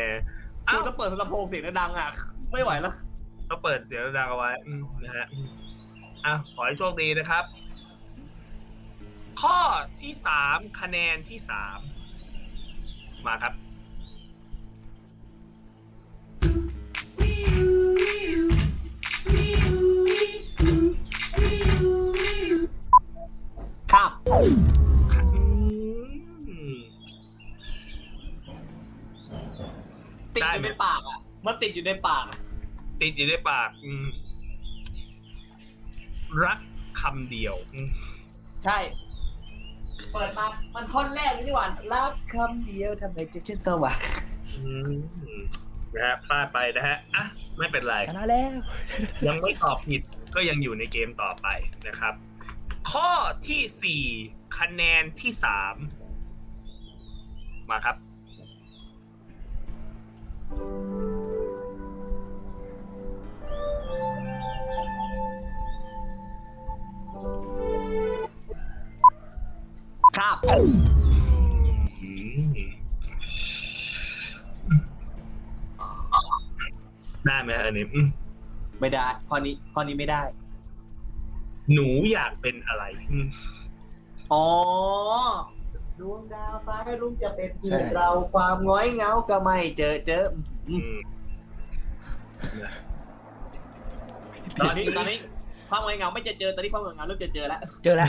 [0.68, 2.08] คุอ้าณวต้องเปิดลำโพงเสียงดังๆอะ
[2.52, 2.94] ไม่ไหวแล้ว
[3.50, 5.48] ก็เปิดเสียงดังเอาไว้อืมนะฮะอืม
[6.24, 7.44] อะขอให้โชคดีนะครับ
[9.42, 9.58] ข้อ
[10.00, 11.78] ที่สามคะแนนที่สาม
[13.26, 13.54] มาครับ
[23.92, 25.42] ข้ามอื
[26.76, 26.78] ม
[30.34, 32.38] ติดอยู่ในปากอะ มันติดอยู่ในปากอะ
[33.00, 34.06] ติดอยู่ในปากอืม
[36.44, 36.58] รัก
[37.00, 37.88] คำเดียวอืม
[38.64, 38.78] ใช่
[40.12, 43.98] เปิดมา มันท่อนแรกเลยนี่หว่ารักคำเดียวทำไมจะเช่นสว่าง
[44.56, 44.92] อืม
[45.94, 47.24] นะฮะพลาดไปนะฮะอะ
[47.58, 48.52] ไม่เป็นไรชนะแล้ว
[49.26, 50.00] ยังไม่ตอบผิด
[50.34, 51.46] ก็ยังอยู่ในเกมต่อไป
[51.88, 52.14] นะครับ
[52.92, 53.10] ข้อ
[53.48, 54.02] ที่สี่
[54.58, 55.74] คะแนนที่สาม
[57.70, 57.96] มาครับ
[70.18, 70.36] ครับ
[72.02, 72.50] อืม
[77.24, 78.08] ได้ไหมอันนี้อืม
[78.80, 80.22] ไม่ได้ข้อนี้ข้อนี้ไม่ได้
[81.72, 83.26] หนูอยากเป็นอะไรอืม
[84.32, 84.46] อ๋อ
[86.00, 90.24] ดวงดาวฟ้าไม่รู้จะเป็นเพื่อนเราความง้อยเหงาก็ไม่เจอเจอ
[90.68, 90.80] อืม
[92.52, 92.68] อืม
[94.60, 95.18] ตอนนี้ตอนนี้
[95.70, 98.08] ความง้อยเหงาไม่จะเจอตอนนี้ความง้อยเหงาเริ่มจะเจอแล้ว เจอแล้ว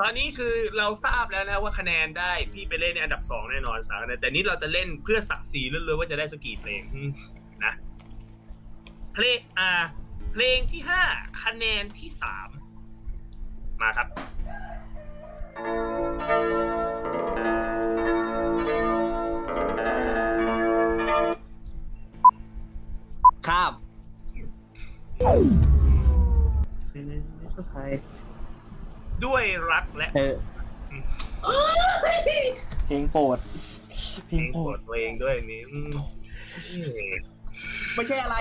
[0.00, 7.10] ตอนนี้คือเราทราบแล้วนะว่าคะแนนได้พี่ไปเล่นในอันดับสองแน่นอนสามคะแนนแต่นี้เราจะเล่นเพื่อศักดิ์ศรีเรื่อยๆว่าจะได้สกกี่เพลงอืม
[7.64, 7.72] นะ
[9.14, 9.70] เพลงอ่า
[10.32, 11.02] เพลงที่ห้า
[11.42, 12.48] คะแนนที่สาม
[13.82, 14.08] มาครับ
[23.46, 23.72] ข้าม
[27.70, 27.82] ใคร
[29.24, 30.34] ด้วยรัก และเออ
[32.86, 33.38] เพลงโปรด
[34.26, 35.94] เพเพลลงงโปรโปรดดตัวเองด้วยอันนี้อืม
[36.70, 36.90] อืม
[37.94, 38.36] ไม่ใช่อะไร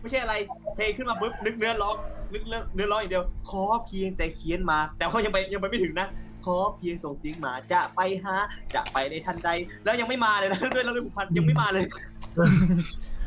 [0.00, 0.34] ไม่ใช่อะไร
[0.76, 1.96] เพลงขึ้นมาปุ๊บนึกเนื้อร้อง
[2.32, 6.08] นึกเนื้อเนื้อร้องอย่างเดียว ขอเพียงแต่เขียนมา แต่เขายังไปยังไปไม่ถึงนะ
[6.46, 8.34] ขอเพียงส่งเสียงมาจะไปหา
[8.74, 9.48] จะไปในทันใด
[9.84, 11.84] แล้วยังไม่มาเลยนะด้วยเราด้วยผูกพันยังไม่มาเลย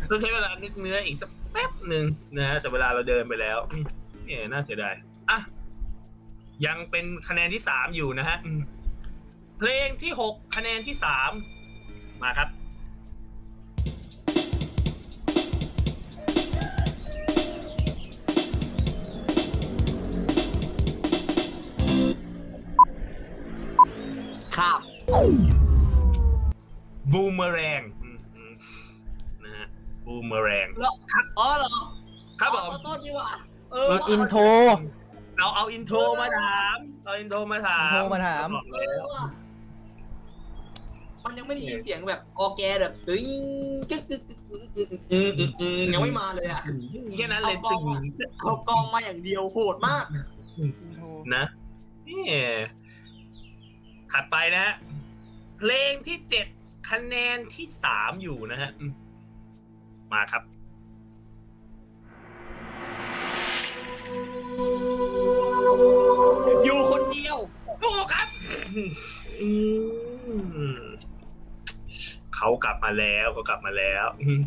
[0.10, 2.06] ต้องใช้เวลานึกเนื้ออีกสักแป๊บหนึ่ง
[2.38, 3.84] นะฮะแต่เวลาเราเดินไปแล้วอืม
[4.26, 4.94] เนี่ยน่าเสียดาย
[5.30, 5.38] อะ
[6.66, 8.62] ยังเป็นคะแนนที่สามอยู่นะฮะอืม
[9.60, 11.32] เพลงที่หกคะแนนที่สาม
[12.24, 12.50] มาครับ
[24.56, 24.82] ข้าม
[27.12, 28.54] บูมเมอแรงอืมอืม
[29.44, 29.68] นะฮะ
[30.06, 30.68] บูมเมอแรง
[31.40, 31.70] อ๋อเหรอ
[32.40, 33.30] ครับผอ๋อมต้นต้นนี่หว่า
[33.72, 34.42] เอออินอินโทร
[35.42, 39.26] เราเอาอินโทรมาถามเอาอินโทรมาถามอินโทรมาถาม บอกเอแล้อวว่ะ
[41.24, 43.26] มันยังไม่ได้ยินเสียงแบบออร์แกนแบบตึ้ง
[43.92, 46.62] กึกกึกกึกอืมอืมอืมอืมอืมยังไม่มาเลยอะ
[47.18, 48.02] แค่นั้นเลยเอากล้ตึองง
[48.42, 50.06] เอากองมาอย่างเดียวโหดมาก
[51.36, 51.46] นะ
[52.08, 52.24] นี่
[54.12, 54.74] ถัดไปนะฮะ
[55.58, 56.48] เพลงที่เจ็ด
[56.90, 58.92] คะแนนที่สามอยู่นะฮะอืม
[60.14, 60.44] มาครับ
[66.66, 67.38] อยู่คนเดียว
[67.84, 68.28] ถูกครับ
[69.42, 69.50] อื
[70.80, 70.84] ม
[72.36, 74.42] เขากลับมาแล้วเขากลับมาแล้วอืม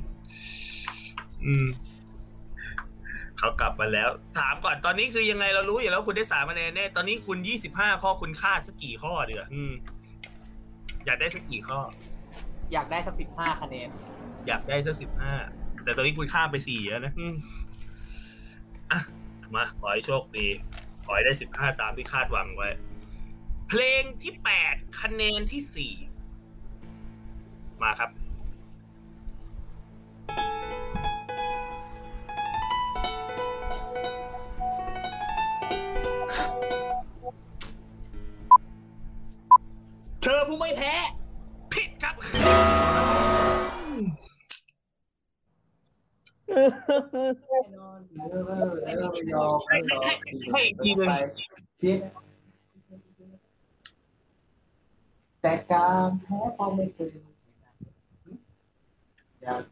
[1.45, 1.67] อืม
[3.39, 4.09] เขากลับมาแล้ว
[4.39, 9.73] ถามก่อนตอนนี้คือยังไงเรารู้อยู่แล้วคุณได้สามคะแนนแน่ตอนนี้คุณยี่สิบห้าข้อคุณค่าดสักกี่ข้อเดืออืม
[11.07, 11.79] อยากได้สักกี่ข้อ
[12.73, 13.89] อยากได้สักสิบห้าคะแนน
[14.47, 15.33] อยากได้สักสิบห้า
[15.85, 17.35] แต่ตอนนี้คุณข้ามไปสี่แล้วนะอืม
[18.93, 19.01] อะ
[19.55, 20.47] มาขอให้โชคดี
[21.05, 22.69] ขอให้ได้สิบห้าตามที่คาดหวังไว้
[23.69, 25.95] เพลงที่แปดคะแนนที่สี่
[27.83, 28.11] มาครับ
[40.23, 40.95] เธอผู้ไม่แพ้
[41.73, 42.14] ผิดครับ
[47.49, 47.99] แน่นอน
[48.85, 50.12] ไม่ยอมให้ให้
[50.53, 51.11] ให้อีกทีหนึ่ง
[55.40, 57.09] แต่การแพ้พอไม่เคย
[59.43, 59.62] อยาก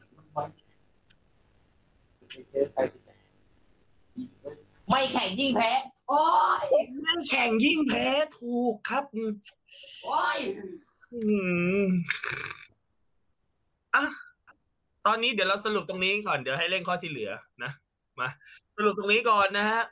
[4.88, 5.72] ไม่แข่งยิ่งแพ้
[6.08, 6.22] โอ้
[6.62, 6.66] ย
[7.02, 8.06] ไม่แข่งยิ่งแพ้
[8.38, 9.32] ถูกครับอืม
[10.04, 10.38] โอ้ย
[11.12, 11.20] อื
[11.86, 11.88] ม
[13.94, 14.04] อะ
[15.06, 17.30] ตอนนี้เดี๋ยวเราสรุปตรงนี้ก่อนเดี๋ยวให้เล่นข้อที่เหลือ
[17.62, 17.70] นะ
[18.20, 18.28] มา
[18.76, 19.82] สรุปตรงนี้ก่อนนะฮะ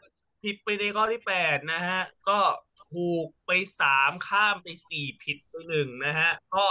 [0.42, 2.38] ผิดไปในข้อที่แปดนะฮะก็
[2.92, 6.66] ถูกไปสามข้ามไปสี่ผิดไปหนึ่งนะฮะก็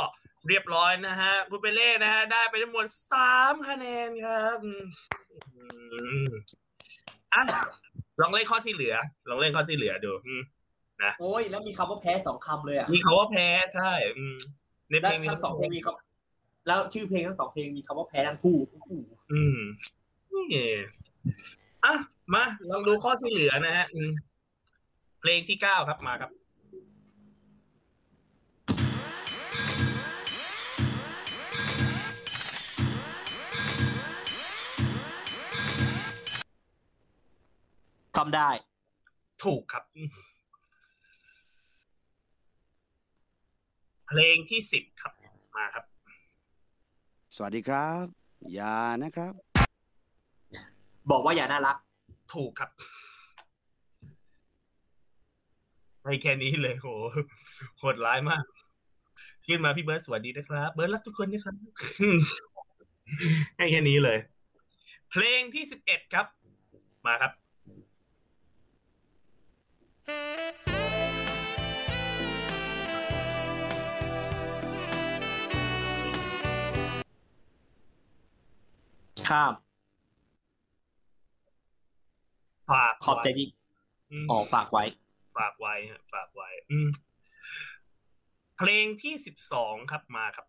[0.48, 4.84] เรียบร้อยนะฮะคุณเปเล่นะฮะได้ไปทั้งหมดสามคะแนนครับอืม
[5.56, 5.64] อื
[6.28, 6.30] ม
[7.34, 7.44] อะ
[8.22, 8.96] ลองเล่นข้อที่เหลือ
[9.30, 10.42] ลองเล่นข้อที่เหลือดูอืม
[11.20, 14.38] โอ้ยแล้วมีคำว่าแพ้สองคำเลยอะมีเขาว่าแพ้ใช่อืม
[14.90, 16.09] ในเพแล้วลงมีทั้งสองเพลงมีคำ
[16.70, 18.58] แล้วชื่อเพลงทั้งสองเพลงมีคำว่าแพ้ทั้งคู่
[19.32, 19.60] อืม
[20.34, 20.70] นี่
[21.86, 21.94] อะ
[22.34, 24.12] มาลองดูข้อที่เหลือนะฮะอืม
[25.22, 26.32] เพลงที่เก้าครับมาครับ
[38.18, 38.50] ทำได้
[39.44, 39.84] ถูกครับ
[44.08, 45.14] เพลงที่สิบครับ
[45.58, 45.89] มาครับส
[47.44, 48.06] วัสดีครับ
[48.60, 49.34] ยานะครับ
[51.12, 51.78] บอกว่าอย่าน่ารัก
[52.34, 52.70] ถูกครับ
[56.04, 56.88] ไปแค่นี้เลยโห
[57.80, 58.44] โหดร้ายมาก
[59.46, 61.56] ขึ้นมาพี่เบิร์ดสวัสดีนะครับ เบิร์ดรักทุกคนนะครับ
[63.58, 64.18] ให้แค่นี้เลย
[65.12, 66.26] เพลงที่สิบเอ็ดครับ
[67.06, 67.32] มาครับ
[79.30, 79.54] ข้าม
[82.72, 83.48] ฝากขอบใจที่
[84.24, 84.84] มอ๋อฝากไว้
[85.38, 86.90] ฝากไว้ฮะฝากไว้ อืม
[88.58, 90.48] เพลงที่สิบสองครับมาครับ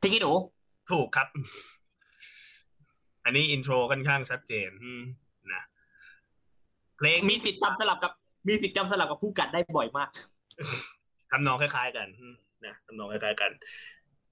[0.00, 0.32] พี่กี้หนู
[0.90, 1.28] ถูกครับ
[3.24, 5.02] อันนี้อินโทรค่อนข้างชัดเจนอืม
[5.52, 5.62] นะ
[6.96, 8.12] เพลงมีสิทธิ์จำสลับกับ
[8.46, 10.08] มีสิทธิ์จำสลับกับผู้กัดได้บ่อยมาก
[11.30, 13.50] ทำนองคล้าย ๆ กันอืมนะทำนองคล้ายๆกัน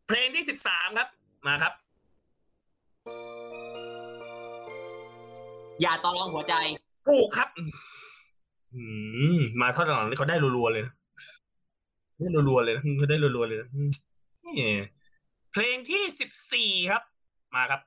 [0.07, 1.09] เพลงที่สิบสามครับ
[1.47, 1.73] มาครับ
[5.83, 6.55] อย่าตอรองหัวใจ
[7.09, 7.49] ถูกครับ
[8.75, 8.83] อื
[9.37, 10.95] มมาเท่าหลังนี่เขาได้รัวๆเลยนะ
[12.19, 13.91] ได้รัวๆเลยนะเขาได้รัวๆเลยนะอืม
[14.45, 14.55] นี่
[15.53, 17.03] เพลงที่สิบสี่ครับ
[17.55, 17.81] มาครับ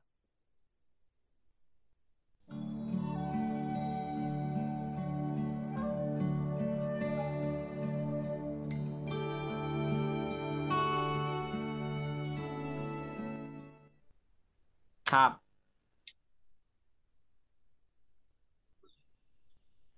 [15.15, 15.31] ครับ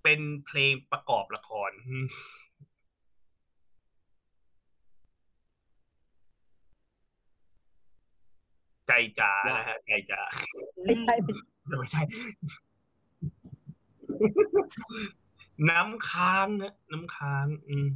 [0.03, 2.05] เป็นเพลงประกอบละครอืม
[8.87, 10.21] ใจจ๋านะฮะใจจ๋า
[10.83, 11.45] ไม่ใช่ไม่ใช่
[11.79, 12.01] ไม่ใช่
[15.69, 17.87] น้ำค้างนะน้ำค้าง อืม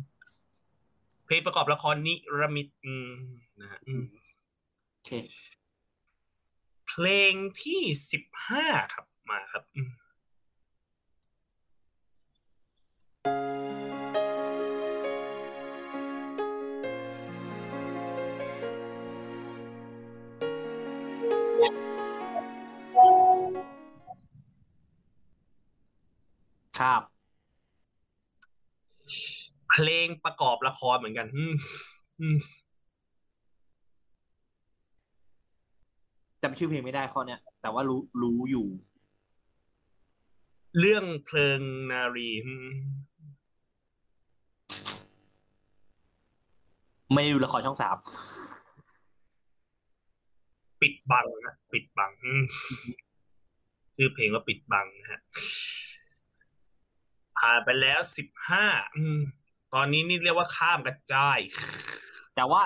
[1.25, 3.09] เพลงประกอบละครนิรมิตอืม
[3.61, 4.03] นะฮะอืม
[4.89, 5.11] โอเค
[6.93, 9.89] เพลงที่สิบห้าครับมาครับอืม
[26.79, 27.01] ครับ
[29.69, 31.53] เพลงประกอบละครเหมือนกัน อืม
[32.19, 32.37] อืม
[36.43, 38.67] จำชื่อเพลงไม่ได้ข้อเนี้ยแต่ว่ารู้รู้อยู่
[40.79, 42.67] เรื่องเพลิงนารีอืม
[47.13, 47.97] ไม่ได้ดูละครช่องสาม
[50.81, 52.43] ปิดบังนะปิดบังอืม
[53.95, 55.21] ชื่อเพลงว่าปิดบังนะฮะ
[57.37, 58.65] ผ่านไปแล้วสิบห้า
[58.97, 59.19] อืม
[59.73, 61.39] ตอนนี้นี่เรียกว่าข้ามกระจาย
[62.35, 62.61] แต่ว่า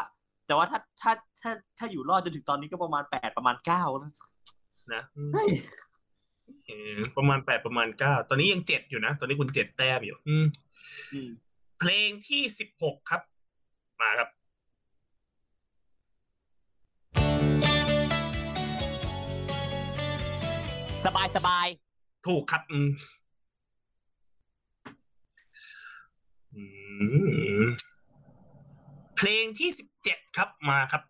[0.45, 3.83] แต่ว่าถ้าถ้าถ้าถ้าอยู่รอดจนถึงตอนนี้ก็ประมาณแปดประมาณเก้า
[4.93, 5.49] นะอืมเฮ้ย
[6.65, 10.45] เออประมาณแปดประมาณเก้าตอนนี้ยังเจ็ดอยู่นะ ตอนนี้คุณเจ็ดแต้มอยู่อืม
[11.13, 11.29] อืม
[11.79, 13.21] เพลงที่สิบหกครับ
[14.01, 14.29] มาครับ
[21.05, 21.67] สบายสบาย
[22.27, 22.89] ถูกครับ อืม
[26.55, 26.61] อื
[27.63, 27.65] ม
[29.17, 31.03] เพลงที่สิบ เจ็ดครับมาครับ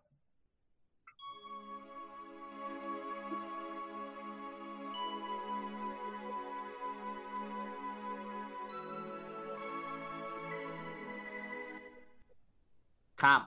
[13.22, 13.42] ครับ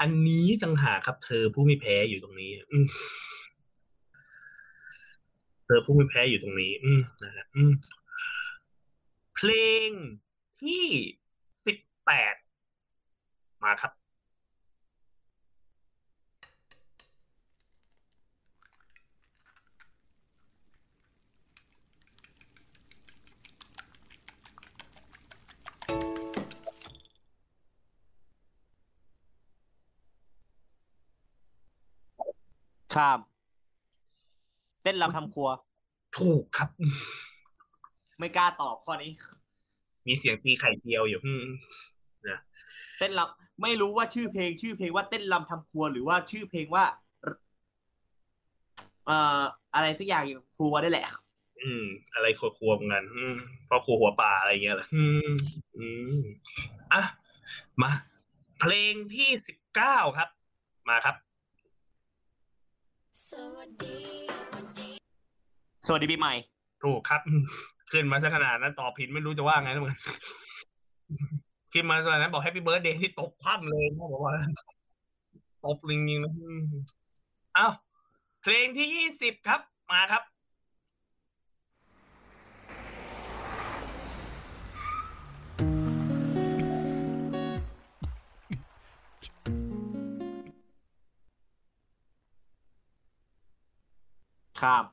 [0.00, 2.86] อันนี้จังหากครับเธอผู้ไม่แพ้อยู่ตรงนี้ อืม
[5.64, 7.72] เธอผู้ไม่แพ้อยู่ตรงนี้ อืมนะฮะอืม
[9.34, 9.50] เพล
[9.88, 9.90] ง
[10.62, 10.84] ที่
[11.66, 12.34] สิบแปด
[13.64, 13.92] มาครับ
[32.94, 33.18] ครับ
[34.82, 35.48] เต้นรำทำครัว
[36.18, 36.68] ถูกครับ
[38.18, 39.10] ไม่กล้าตอบข้อนี้
[40.06, 41.20] มีเสียงตีไข่เจียวอยู่
[42.28, 42.40] อืม
[42.98, 46.84] เต้นลำไม่รู้ว่าชื่อเพลง ชื่อเพลงว่าเต้นลำทำครัว หรือว่าชื่อเพลงว่า
[49.06, 49.42] เอ่อ
[49.74, 51.04] อะไรสักอย่างอยู่ครัวได้แหละ
[51.60, 53.34] อืม อะไรครัวๆเหมือนกันอืม
[53.66, 55.30] เพราะครัวหัวป่าอะไรเงี้ยแหละอืม
[55.76, 55.86] อื
[56.20, 56.22] ม
[56.92, 57.02] อะ
[57.82, 57.90] มา
[58.60, 60.28] เพลงที่สิบเก้าครับ
[60.88, 61.16] มาครับ
[63.30, 63.98] สวัสดี
[65.86, 66.34] สวัสดีปีใหม่
[66.84, 67.20] ถูกครับ
[67.92, 69.94] ขึ้นมาซะขนาดนั้นตอบผิดไม่รู้จะว่าไงนะมึง
[71.72, 74.34] ขึ้นมาขนาดนั้นบอก Happy Birthday ที่ตกคว่ำเลยนะบอกว่า
[75.64, 76.64] ตบจริงๆนะอืม
[77.54, 77.66] เอ้า
[78.42, 79.60] เพลงที่ยี่สิบครับ
[79.90, 80.22] มาครับ
[94.60, 94.84] ข้าม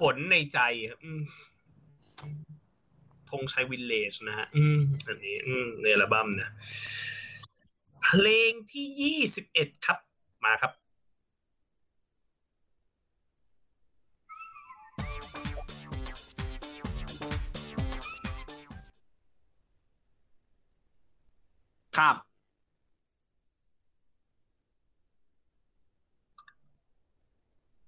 [0.00, 0.58] ฝนในใจ
[0.88, 1.20] ครับอืม
[3.30, 6.50] ธงชัยวิลเลจนะฮะอืมอันนี้ อืมในอัลบั้มนะ
[8.02, 9.98] เพลงที่ยี่สิบเอ็ดครับ
[10.44, 10.72] มาครับ
[21.96, 22.16] ข้าม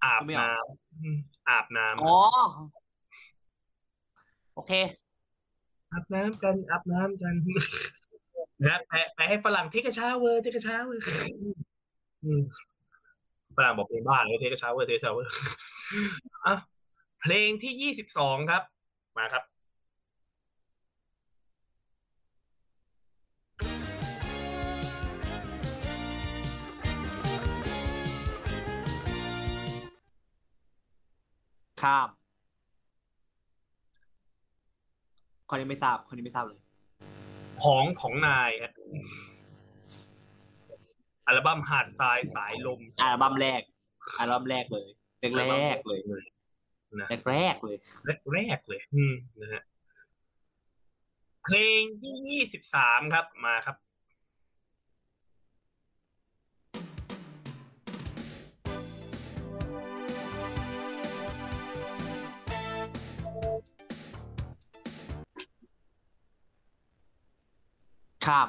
[0.05, 1.18] อาบไม่ออกน้ำอืม
[1.49, 2.18] อาบน้ำอ๋อ
[4.55, 4.72] โอเค
[5.93, 7.34] อาบน้ำกันอาบน้ำกัน
[8.66, 11.05] นะแปลแปลให้ฝรั่ง take a shower take a shower
[13.57, 15.30] ฝรั่งบอกเป็นบ้าเลย take a shower take a shower
[16.47, 16.55] อะ
[17.20, 18.62] เพลงที่ยี่สิบสองครับ
[19.18, 19.45] มาครับ
[31.82, 32.22] ข้าม
[35.55, 36.61] คนนี้ไม่ทราบ คนนี้ไม่ทราบเลย
[37.62, 38.72] ของของนายฮะ
[41.26, 43.62] อัลบั้มหาดทรายสายลมอัลบั้มแรก
[44.18, 44.88] อัลบั้มแรกเลย
[45.40, 46.00] แรกๆเลย
[47.00, 47.76] นะแรกๆเลย
[48.34, 49.62] แรกๆเลย อืมนะฮะ
[51.44, 53.76] เพลงที่ยี่สิบสามครับมาครับ
[68.27, 68.49] ข้าม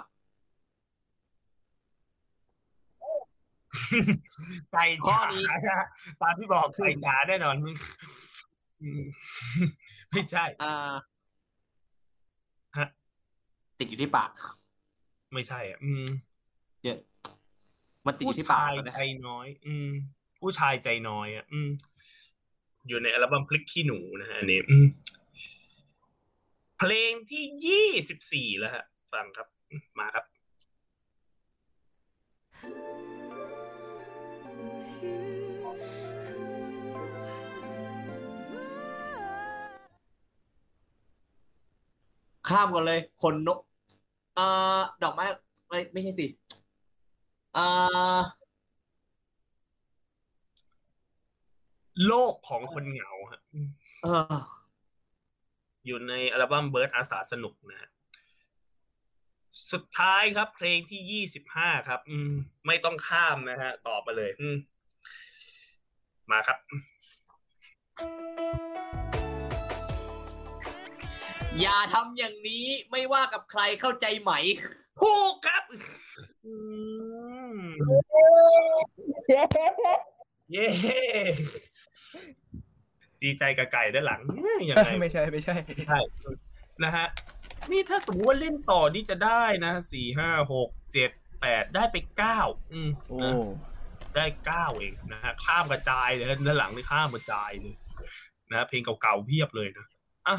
[4.74, 5.88] ไก่ข้อจ๋านี้นะ
[6.22, 7.56] ตามที่บอกไก่จ๋าแน่นอน
[8.82, 9.04] อืม
[10.12, 10.94] ไม่ใช่ อ่า
[12.78, 12.88] ฮะ
[13.80, 14.32] ติดอยู่ที่ปาก
[15.34, 16.06] ไม่ใช่อะอืม
[16.84, 17.00] เยอะ
[18.06, 19.90] มันติดอผู้ยู่ที่ปาชากยนะใจน้อย อืม
[20.40, 21.70] ผู้ชายใจน้อยอะ อืม
[22.88, 24.86] อยู่ในอัลบั้มพลิกขี้หนูนะฮะอันนี้อืม
[26.78, 29.48] เพลงที่ยี่สิบสี่แล้วฮะ ฟังครับ
[30.00, 30.26] มาครับ
[42.48, 43.60] ข้ามกันเลย คนนก
[44.36, 44.46] เอ่
[44.78, 45.26] อดอกไม้
[45.68, 46.28] ไม่ไม่ใช่สิ
[47.54, 47.66] เอ่
[48.18, 48.20] อ
[52.06, 53.70] โลกของคนเหงาฮะอืม
[54.04, 54.38] เออ
[55.86, 57.90] อยู่ในอัลบั้มเบิร์ดอาสาสนุกนะฮะ
[59.74, 62.34] สุดท้ายครับ เพลงที่ยี่สิบห้าครับ อืม
[62.68, 64.58] ไม่ต้องข้ามนะฮะ ตอบมาเลย อืม
[66.32, 66.58] มาครับ
[71.60, 74.32] อย่าทำอย่างนี้ไม่ว่ากับใครเข้าใจไหม
[75.02, 75.64] ถูกครับ
[76.46, 76.56] อื
[77.56, 77.58] ม
[80.52, 80.68] เย้
[83.24, 85.56] ดีใจกับไก่ด้านหลังเอ้ยยังไงไม่ใช่ไม่ใช่
[85.88, 86.00] ใช่
[86.84, 87.06] นะฮะ
[87.72, 91.12] นี่ถ้าสมมติว่าเล่นต่อนี่จะได้นะสี่ห้าหกเจ็ด
[91.42, 92.40] แปดได้ไปเก้า
[92.74, 93.34] อืมโอ้นะ
[94.16, 97.76] ได้เก้าเองนะฮะข้ามกระจายเลยด้านหลังนี่ข้ามกระจายเลย
[98.50, 99.86] นะฮะเพลงเก่าๆเพียบเลยนะ
[100.28, 100.38] อะ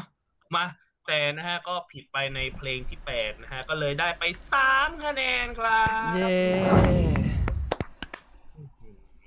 [0.55, 0.65] มา
[1.07, 6.37] แต่นะฮะก็ผิดไปในเพลงที่แปดนะฮะก็เลยได้ไปสามคะแนนครับเย้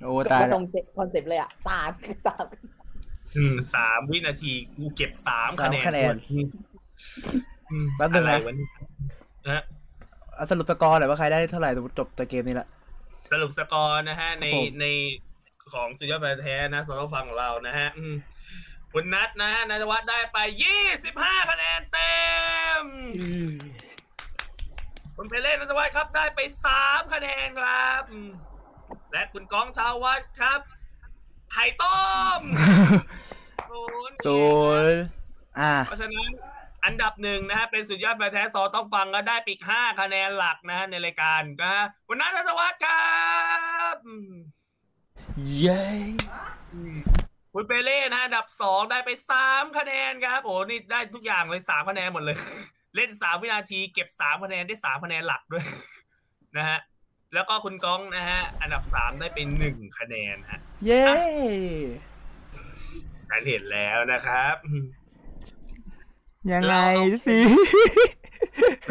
[0.02, 0.64] โอ้จบตายก็แล้ตวรง
[0.98, 1.90] คอนเซปต์เลยอะสาม
[2.26, 2.44] สาม
[3.36, 6.46] อืมสามวินาทีกูเก็บสามคะแนนสามคะแนนอืม
[7.26, 7.48] อืม
[7.96, 8.70] แป๊บนึงนะอะไรวเนี่ย
[9.44, 9.62] นะฮะ
[10.34, 12.68] เอาสรุปสกอร์หน่อยว่าใครได้เท่าไหร่จบแต่เกมนี้ละ
[13.32, 14.86] สรุปสกอร์นะฮะ ในครับผมใน
[15.72, 18.14] ของสุดยอดแฟนแท้นะสำหรับฟังของเรานะฮะอืม
[18.92, 22.16] คุณนัทนะฮะนัทวัฒน์ได้ไปยี่สิบห้าคะแนนเต็
[22.80, 22.82] ม
[25.16, 28.30] คุณเพเล่นัทวัฒน์ครับได้ไปสามคะแนนครับอืม
[29.12, 30.60] และคุณก้องชาววัดครับ
[31.52, 32.00] ไข่ต้
[32.38, 32.40] ม
[33.70, 34.42] ศูนย์ศู
[34.82, 35.00] นย์
[35.60, 36.30] อ่าเพราะฉะนั้น
[36.84, 43.08] อันดับหนึ่งนะฮะเป็นสุดยอดแฟนแท้ซอต้องฟังก็ได้ปีกห้าคะแนนหลักนะฮะในรายการนะฮะวันนั้นนัทวัฒน์ครั
[43.94, 44.32] บอืม
[45.60, 45.82] เย้
[47.54, 52.36] คุณเปเล่นะฮะอันดับสองได้ไปสามคะแนนครับโอ้นี่ได้ทุกอย่างเลยสามคะแนนหมดเลย
[52.96, 55.64] เล่นสามวินาทีเก็บสามคะแนนได้สามคะแนนหลักด้วย
[56.56, 56.78] นะฮะ
[57.34, 61.04] แล้วก็คุณก้องนะฮะ อันดับสามได้เป็นหนึ่งคะแนนฮะ เย้
[63.30, 64.84] ท่านเห็นแล้วนะครับอืม
[66.52, 66.76] ยังไง
[67.26, 67.38] สิ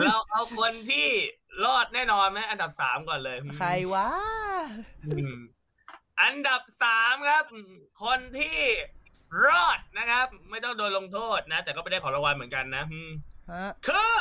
[0.06, 1.08] เราเอาคนที่
[1.66, 4.08] รอดแน่นอนไหมอันดับสามก่อนเลยใครวะ
[5.06, 5.36] อืม
[6.22, 7.44] อันดับสามครับ
[8.04, 8.58] คนที่
[9.46, 13.12] รอดนะครับ ไม่ต้องโดนลงโทษนะ แต่ก็ไม่ได้ของรางวัลเหมือนกันนะอืม
[13.52, 14.16] ฮะคือ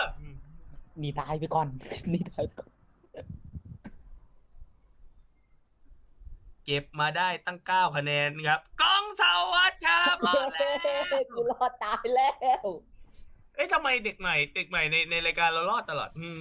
[0.98, 1.68] หนีตายไปก่อน
[2.10, 2.70] หนีตายไปก่อน
[6.64, 10.72] เก็บมาได้ตั้งเก้าคะแนนครับก้องชาววัดครับรอดแล้
[11.02, 12.30] วกูรอดตายแล้
[12.64, 12.66] ว
[13.56, 16.38] เอ๊ะทำไมเด็กใหม่ เด็กใหม่ในในรายการเรารอดตลอด อืม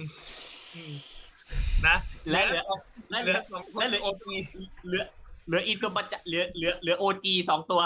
[0.74, 0.92] อืม
[1.86, 1.96] นะ
[2.30, 2.62] และเหลือ
[3.10, 4.34] และเหเหลืลืออสองคนและเหลือโอที
[4.86, 5.02] เหลือ
[5.46, 7.80] เหลืออีกตัวบัจจะเหลือเหลือเหลือโอจีสองตัว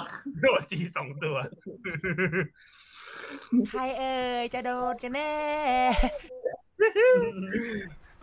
[0.50, 1.36] โอทีสองตัว
[3.70, 5.32] ใครเอ่ยจะโดนกันแน่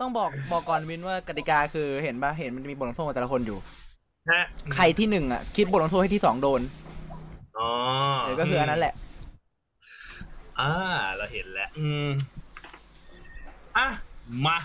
[0.00, 3.58] ต้องบอกบอกก่อนวินว่ากติกาคือเห็นปะเห็นมันจะมีบทลงโทษของแต่ละคนอยู่
[4.32, 4.42] ฮะ
[4.74, 6.60] ใครที่หนึ่งอะ คิดบทลงโทษให้ที่สองโดน
[7.58, 7.68] อ๋อ
[8.22, 8.94] เออก็คืออันนั้นแหละ
[10.60, 10.72] อ่า
[11.16, 12.08] เราเห็นแล้ว อืม
[13.76, 13.86] อะ
[14.46, 14.58] มา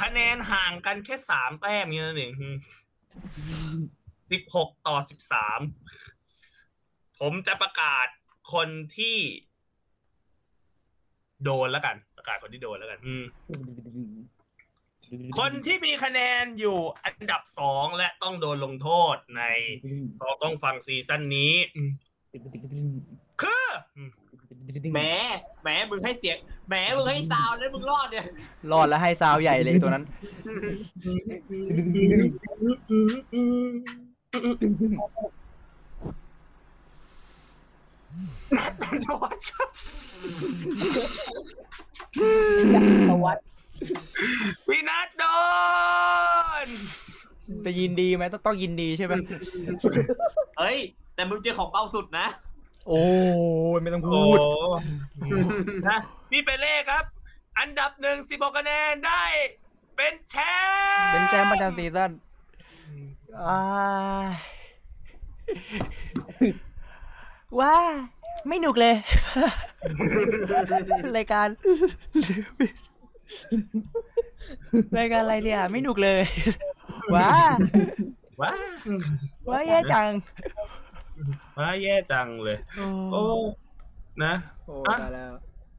[0.00, 2.32] คะแนนห่างกันแค่สามแต้มนี่นั่นเอง
[4.30, 5.60] สิบหกต่อสิบสาม
[7.20, 8.06] ผมจะประกาศ
[8.52, 9.16] คนที่
[11.44, 13.24] โดนแล้วกัน ประกาศคนที่โดนแล้วกัน อืม
[15.38, 19.42] คนที่มีคะแนนอยู่อันดับสองและต้องโดนลงโทษใน
[20.18, 21.54] ซอต้องฟังซีซั่นนี้
[23.42, 23.66] คือ
[24.94, 25.00] แหม
[25.62, 26.36] แหมมึงให้เสียง
[26.68, 28.24] แหมมึงให้ซาวด์แล้วมึงรอดเนี่ย
[28.72, 30.04] รอดแล้วให้ซาวใหญ่เลยตัวนั้น
[39.04, 39.68] จังหวัดครับ
[43.08, 43.38] สวัสด
[44.66, 45.24] พี่นัทโด
[46.66, 46.68] น
[47.64, 49.12] จะยินดีไหมต้องต้องยินดีใช่ไหม
[50.58, 50.78] เฮ้ย
[51.14, 52.26] แต่มึงเจอของเบาสุดนะ
[52.88, 53.02] โอ้
[53.76, 54.38] ยไม่ต้องโอ้พูด
[55.88, 55.98] นะ
[56.30, 57.04] พี่เปเล่ครับ
[57.58, 59.22] อันดับหนึ่งสิบคะแนนได้
[59.96, 60.36] เป็นแช
[60.66, 62.10] มป์เป็นแชมป์ประจำซีซั่น
[63.46, 63.60] อ้า
[64.26, 64.28] ย
[67.60, 67.76] ว้า
[68.48, 68.94] ไม่หนุกเลย
[71.16, 71.48] รายการ
[74.98, 76.22] รายการอะไรเนี่ย ไม่หนุกเลย
[77.14, 77.30] ว้า
[78.40, 78.52] ว้า
[79.48, 80.10] ว้าแย่จัง
[81.58, 82.58] ว้าแย่จังเลย
[83.12, 83.22] โอ้
[84.24, 84.34] นะ
[84.66, 85.32] โอ้อะ ตายแล้ว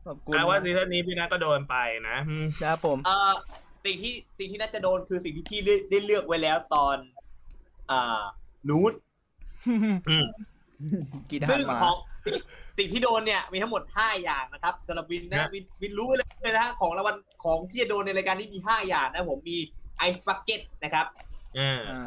[0.06, 1.76] ขอบคุณแปลว่าซีซั่นนี้พี่นัทก็โดนไป
[2.10, 3.34] นะอืมครับผม เอ่อ
[3.86, 6.98] สิ่งที่สิ่งที่น่าจะโดนคือสิ่งที่พี่เลือกได้เลือกไว้แล้วตอน
[7.92, 8.22] อ่า
[8.70, 8.94] นูด
[10.10, 10.26] อืม
[11.30, 12.40] กีทหาซึ่งรหมาของสิ่ง
[12.78, 19.58] สิ่งที่โดนเนี่ยมีทั้งหมด 5 อย่างนะครับสำหรับวินนะ วินวินรู้ไว้เลยนะฮะของรางวัลของที่จะโดนในรายการนี้มี 5 อย่างนะผมมี
[19.98, 21.06] ไอซ์บักเก็ตนะครับ
[21.58, 22.06] อ่าอ่า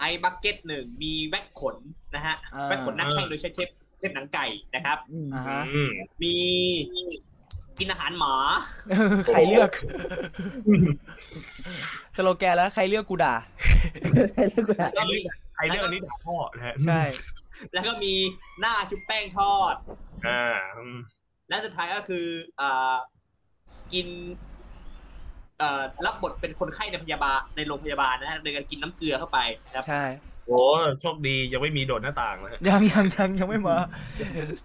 [0.00, 1.76] ไอบักเก็ตหนึ่งมีแว็กขน
[2.14, 3.68] นะฮะอ่าแว็กขนหน้าแข้งโดยใช้เทป
[3.98, 4.98] เทปหนังไก่นะครับ
[5.34, 5.90] อ่าฮะอืม
[6.22, 6.34] มี
[7.78, 8.34] กินอาหารหมา
[9.26, 9.70] ใครเลือก
[12.16, 13.34] สโลแกนแล้วใครเลือกกูด่า
[14.78, 15.16] แล้วก็มี
[15.54, 17.02] ใครเรื่องอันนี้ด่าพ่อนะฮะใช่
[17.72, 18.14] แล้วก็มี
[18.60, 19.74] หน้าชุบแป้งทอด
[20.26, 20.98] อ่าอืม
[21.48, 22.26] และสุดท้ายก็คือ
[22.60, 22.94] อ่า
[23.92, 24.55] กินเอ่อ
[26.06, 30.04] รับบทเป็นคนไข้ในพยาบาลในโรงพยาบาลนะฮะโดยการกินน้ำเกลือเข้าไปนะครับใช่
[30.46, 30.60] โอ้
[31.00, 33.76] โชคดียังไม่มีโดดหน้าต่างเลยยังยังยังยังไม่มา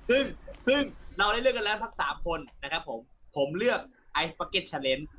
[0.10, 0.24] ซึ่ง
[0.68, 0.82] ซึ่ง
[1.18, 3.00] เราได้เลือกกันแล้วทั้งสามคนนะครับผม
[3.38, 3.80] ผมเลือก
[4.14, 5.10] Ice Bucket Challenge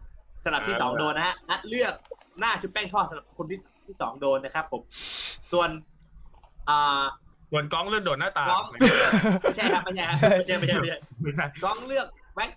[0.45, 1.95] สำหรับที่สองโดนนะฮะนัดเลือก
[2.39, 4.83] หน้าชุบแป้งทอดสำหรับคนที่ที่สองโดนนะครับ ผม
[5.53, 5.71] ส่วน
[6.69, 7.03] อ่า
[7.51, 8.65] ส่วนกล้องเลื่อนโดดหน้าต่างกล้อง
[9.43, 12.51] ไม่ใช่ครับไม่ใช่ครับไม่ใช่ไม่ใช่ไม่ใช่ไม่ใช่กล้องเลือกแว็ก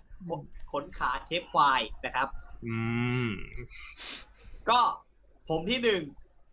[0.72, 2.28] ขนขาเทปควายนะครับ
[2.64, 2.74] อื
[3.26, 3.30] ม
[4.68, 4.80] ก็
[5.48, 6.02] ผมที่หนึ่ง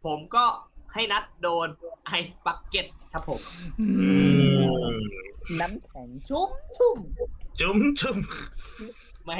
[0.05, 0.45] ผมก็
[0.93, 1.67] ให้นัดโดน
[2.05, 3.41] ไอซ์บักเก็ตครับผม
[3.79, 3.87] อื
[4.93, 4.95] ม
[5.59, 6.97] น้ำแข็งชุ่มชุ่ม
[7.59, 8.17] จุ้มจุ้ม
[9.25, 9.31] แหม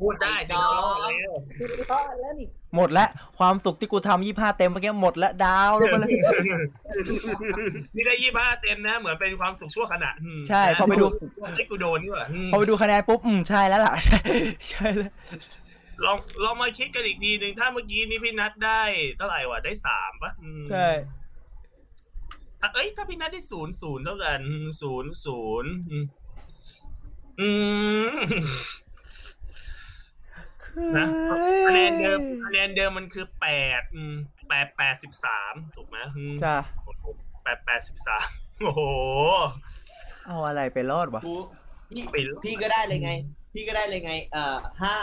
[0.00, 3.08] พูดได้สิเรารอดแล้วคือรอดแล้วนี่หมดแล้ว
[3.38, 6.08] ความสุขที่กูทำยี่ห้าเต็มเมื่อกี้หมดแล้วดาวลงมาเลย
[7.94, 11.06] ที่ได้ยี่ห้าเต็มนะ เหมือนเป็นความสุขชั่วขณะอืมใช่พอไปดู
[11.56, 14.20] ไอ้กูโดนนี่หว่าอืมพอไปดูคะแนนปุ๊บอืมใช่แล้วล่ะใช่
[14.70, 15.12] ใช่แล้ว
[16.04, 18.82] ลองลองมาคิดกันอีกทีหนึ่งถ้าเมื่อกี้นี้พี่นัทได้
[19.16, 20.88] เท่าไหร่วะได้สามปะอืมใช่
[22.60, 24.40] ถ้าเอ้ยถ้าพี่นัทได้ศูนย์ศูนย์เท่ากัน
[24.80, 25.70] ศูนย์ศูนย์
[27.40, 27.50] อื
[28.06, 28.14] ม
[30.76, 31.06] อืมนะ
[31.66, 33.48] คะแนนเดิมคะแนนเดิมมันคือแป
[33.80, 34.14] ดอืม
[34.48, 36.56] แปดแปดสิบสามถูกไหมอืมจ้า
[37.42, 38.26] แปดแปดสิบสาม
[38.60, 38.80] โอ้โห
[40.26, 41.34] เอาอะไรไปรอดวะกู
[41.90, 43.10] พี่ไปเลยพี่ก็ได้เลยไง
[43.54, 44.96] พี่ก็ได้เลยไง เอ่อห้า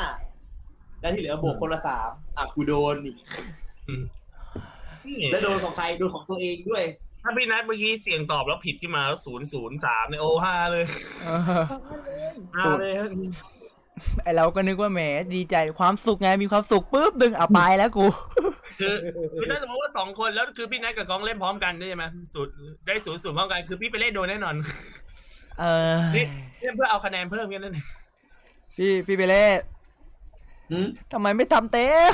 [1.02, 3.16] แล้วที่เหลือบวกคนละสามอะกูโดนอีก
[3.88, 4.04] อืม
[5.06, 6.84] นี่แล้วโดนของใครโดนของตัวเองด้วย
[7.24, 10.86] ถ้าพี่นัทเมื่อกี้เสียงตอบแล้วผิดขึ้นมาแล้วศูนย์ศูนย์สามเนี่ยโอ้ห้าเลย
[11.24, 11.42] เออ
[12.58, 13.10] ห้าเลยฮะ
[14.24, 15.02] ไอเราก็นึกว่าแหม
[15.36, 18.06] ดีใจความสุขไงมีความสุขปุ๊บดึงเอาไปแล้วกู
[18.80, 18.96] คือ
[19.38, 22.54] คือถ้าสมมติว่าสองคนแล้วคือพี่นัทกับกองเล่นพร้อมกันใช่ไหมศูนย์
[22.86, 24.56] ได้ศูนย์ศูนย์พร้อมกันคือพี่ไปเล่นโดนแน่นอน
[25.60, 26.26] เออนี่
[26.62, 27.86] เล่นเพื่อเอาคะแนนเพิ่มแค่นั้นเอง
[28.78, 29.46] พี่พี่เปเล่
[30.72, 32.14] หืมทำไมไม่ทำเต็ม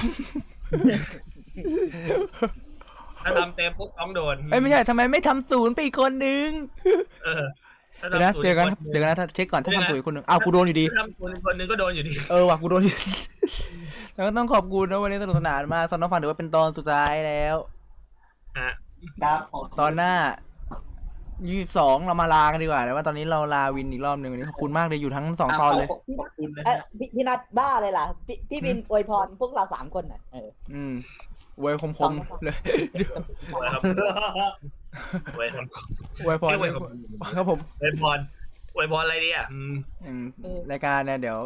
[3.26, 6.48] ถ้าทำเต็มปุ๊บกองโดนเอ้ยไม่ใช่ทำไมไม่ทำศูนย์ไปอีกคนนึง
[7.26, 7.46] เออ
[8.00, 12.98] ถ้าเดี๋ยวนะทำศูนย์เดี๋ยวกันอีคเดี๋ยวกันนะถ้าเช็คก่อนถ้าเดี๋ยวนะทำศูนย์อีกคนนึงอ้าวกูโดนอยู่ดีถ้าทำศูนย์อีกคนนึงก็โดนอยู่ดีเออว่ะกูโดนอยู่
[14.14, 17.56] แล้วก็ต้องขอบคุณนะวันนี้สนุกสนานมากซอนน้องฟังถือว่าเป็นตอนสุดท้ายแล้ว
[18.58, 18.70] อะ
[19.22, 20.14] ครับของตอนหน้า
[21.50, 30.94] ยี่สองเรามาลากันดีกว่าแต่ว่าตอนนี้เราลาวินอีกรอบหนึ่งวันนี้ขอบคุณมากเลยอยู่ทั้งสองตอนเลยขขอบคุณนะเอ้ยฮะพี่พี่นัทบ้าเลยล่ะพี่พี่บินอวยพรพวกเราสามคนน่ะเอออืม
[31.60, 32.58] อวยคมๆเลย
[33.54, 33.82] ไว้ครับ
[35.38, 35.66] ไว้ครับ
[36.26, 36.82] อวยพรไม่ไว้ครับ
[37.36, 38.20] ครับผมไว้พร
[38.76, 39.76] ไว้พรอะไรดีอะอืม
[40.06, 40.24] อืม
[40.72, 41.38] รายการเนี่ยเดี๋ยว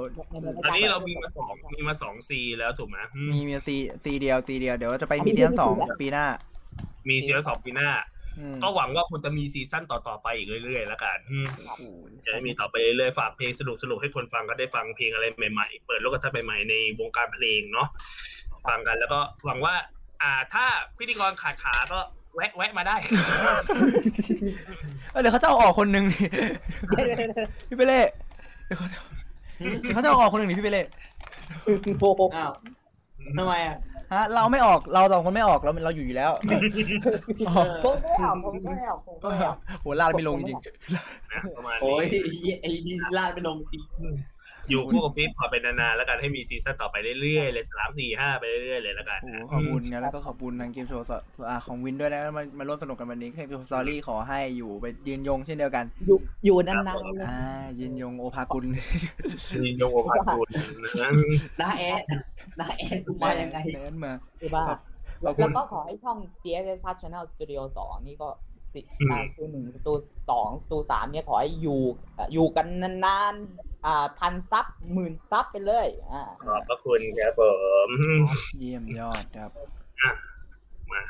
[0.63, 6.25] ตอนนี้เรามีมาสองมีมาสองซีแล้วถูกไหมอืมมีมีซีซีเดียวซีเดียวเดี๋ยวจะไปมีซีซั่นสองปีหน้า
[7.09, 7.89] มีซีซั่นสองปีหน้า
[8.39, 11.81] อืมก็หวังว่าคุณจะมีซีซั่นต่อๆไปอีกเรื่อยๆแล้วกันอืมโอ้โห
[12.25, 17.87] จะได้มีต่อไปเรื่อยๆฝากเพลงสนุกๆให้คนฟังก็ได้ฟังเพลงอะไรใหม่ๆ เปิดโลกทัศน์ใหม่ๆในวงการเพลงเนาะ
[18.67, 19.75] ฟังกันแล้วก็หวังว่า
[20.21, 20.63] อ่า ถ้า
[20.97, 21.99] พิธีกรขาดขาก็
[22.35, 22.95] แวะแวะมาได้
[25.11, 26.25] เอ้ยเดี๋ยวเขาจะเอาออกคนหนึ่งดิ
[27.67, 28.01] พี่เปเล่
[28.65, 28.97] เดี๋ยวเขาจะ
[29.81, 30.83] เดี๋ยวเขาจะเอาออกคนหนึ่งดิพี่เปเล่
[31.63, 32.51] โอ้โหอ้าว
[33.37, 33.77] ทำไมอะ
[34.13, 36.31] ฮะเราไม่ออกเราสองคนไม่ออกเราเราอยู่อยู่แล้ว
[37.47, 40.57] เออผมไม่เอาผมไม่เอาผมไม่เอาโหลาดไม่ลงจริง
[40.95, 41.03] นะ
[41.57, 43.81] ประมาณโอ้ยนี้ไอ้นี่ลาดไปลงจริง
[44.69, 51.11] อยู่คู่กับฟิปพอเป็นนานๆแล้วกันให้มีซีซั่นต่อไปเรื่อยๆเลยสามสี่ห้าไปเรื่อยๆเลยแล้วกันโอ้โหนะขอบคุณนะแล้วก็ขอบคุณทางเกมโชว์ส
[51.49, 57.39] อ่าของวินด้วยนะมามาร่วมสนุกกันวันนี้เกมโชว์สตอรี่ขอให้อยู่ไปยืนยงเช่นเดียวกัน อยู่อยู่นานๆเลยอ่า
[57.79, 58.65] ยืนยงโอภากุล
[59.65, 60.47] ยินยงโอภาคูณ
[61.01, 61.09] นะ
[61.61, 62.01] น้าแอด
[62.59, 64.63] น้าแอดกูมายังไงแนนมาคือว่า
[65.25, 68.29] ขอบคุณแล้วก็ขอให้ช่อง GS Plus Channel Studio สองนี่ก็
[68.73, 68.79] สิ
[69.11, 69.93] อ่าสตูหนึ่งสตู
[70.29, 71.81] สองสตูสามเนี่ยขอให้อยู่
[72.17, 72.67] อะอยู่กัน
[73.05, 77.41] นานๆ อ่าพันซับหมื่นซับไปเลย อ่าขอบพระคุณครับผ
[77.87, 77.89] ม
[78.57, 79.49] เยี่ยมยอดครับ
[80.01, 80.11] อะ
[80.91, 81.01] มา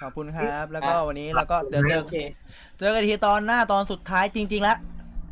[0.00, 2.16] ขอบคุณครับ แล้วก็วันนี้เราก็เดี๋ยวเจอโอเค
[2.78, 4.78] เจอกันทีตอนหน้าตอนสุดท้ายจริง ๆ แล้ว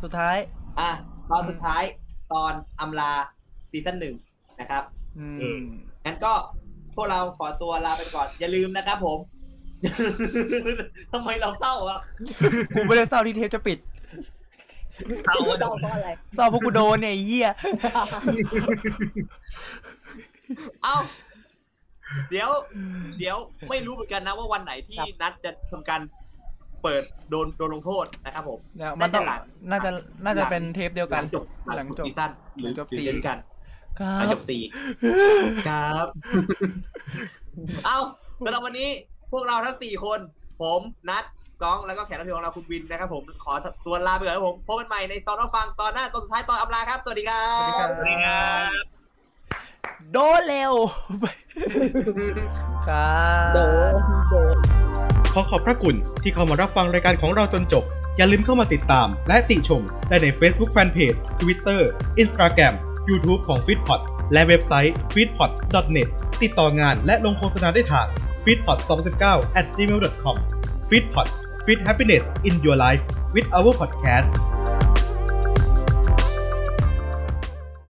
[0.03, 0.37] สุดท้าย
[0.81, 0.91] อะ
[1.31, 1.83] ตอนสุดท้าย
[2.33, 3.13] ตอนอำลา
[3.71, 4.15] ซีซั่นหนึ่ง
[4.61, 4.83] นะครับ
[5.19, 5.29] อื
[5.59, 5.63] ม
[6.05, 6.33] งั้นก็
[6.95, 9.19] พวกเราขอตัวลาไปก่อน อย่าลืมนะครับผม
[11.13, 11.99] ทำไมเราเศร้าอะ
[12.75, 13.79] กูไม่ได้เศร้าที่เทปจะปิด
[15.27, 17.51] เอาว่าเจ้าเพราะอะไรเศร้าเพราะกูโดนเนี่ยไอ้เหี้ย
[20.85, 20.97] เอ้า
[22.31, 22.49] เดี๋ยว
[23.19, 23.37] เดี๋ยว
[23.69, 26.01] ไม่รู้เหมือนกันนะว่าวันไหนที่ครับนัดจะทำการ
[26.83, 29.41] เปิดโดนโดนลงโทษนะครับผมเนี่ยมันต้องน่าจะหลัง
[29.71, 29.91] น่าจะ
[30.25, 31.45] น่าจะหลังเป็นเทปเดียวหกัลัน งจบ
[31.77, 33.39] หลังจบซีซั่นหรือหลังจบหรือสี่เดียวกัน
[34.01, 34.63] ครัหลังจบ บสี่
[35.69, 36.07] ครับ
[37.85, 37.99] เอ้า
[38.45, 38.89] สำหรับวันนี้
[39.33, 40.19] พวกเราทั้งสี่คน
[40.61, 40.81] ผม
[41.11, 41.25] นัด
[41.63, 43.53] ก้องแล้วก็แขกรับเชิญของเราคุณวินนะครับผมขอ
[43.87, 49.01] ตัวลาไปก่อนครับผมพบกันใหม่ในซอนน้องฟังตอนหน้าตอนสุดท้ายตอนอำลาครับ สวัสดีครัสวัสดีครับบสวัสดีครับ
[50.13, 50.73] โดนเร็ว
[52.89, 53.59] ครับโด
[53.91, 53.93] น
[54.31, 54.57] โดน
[55.33, 57.85] ขอขอบพระคุณที่เข้ามารับฟังรายการของเราจนจบ
[58.17, 61.81] อย่าลืมเข้ามาติดตาม และติชม ได้ใน Facebook Fanpage Twitter
[62.23, 62.75] Instagram
[63.09, 64.01] YouTube ของ f e e d p o t
[64.33, 65.51] และเว็บไซต์ f e e d p o t
[65.97, 66.09] net
[66.43, 68.07] ติดต่องานและลงโฆษณาได้ทาง
[68.45, 68.79] f e e d p o t
[69.19, 70.37] 2019 at gmail.com
[70.89, 71.29] f e e d p o t
[71.67, 73.03] Feed Happiness in Your Life
[73.35, 74.80] with our podcast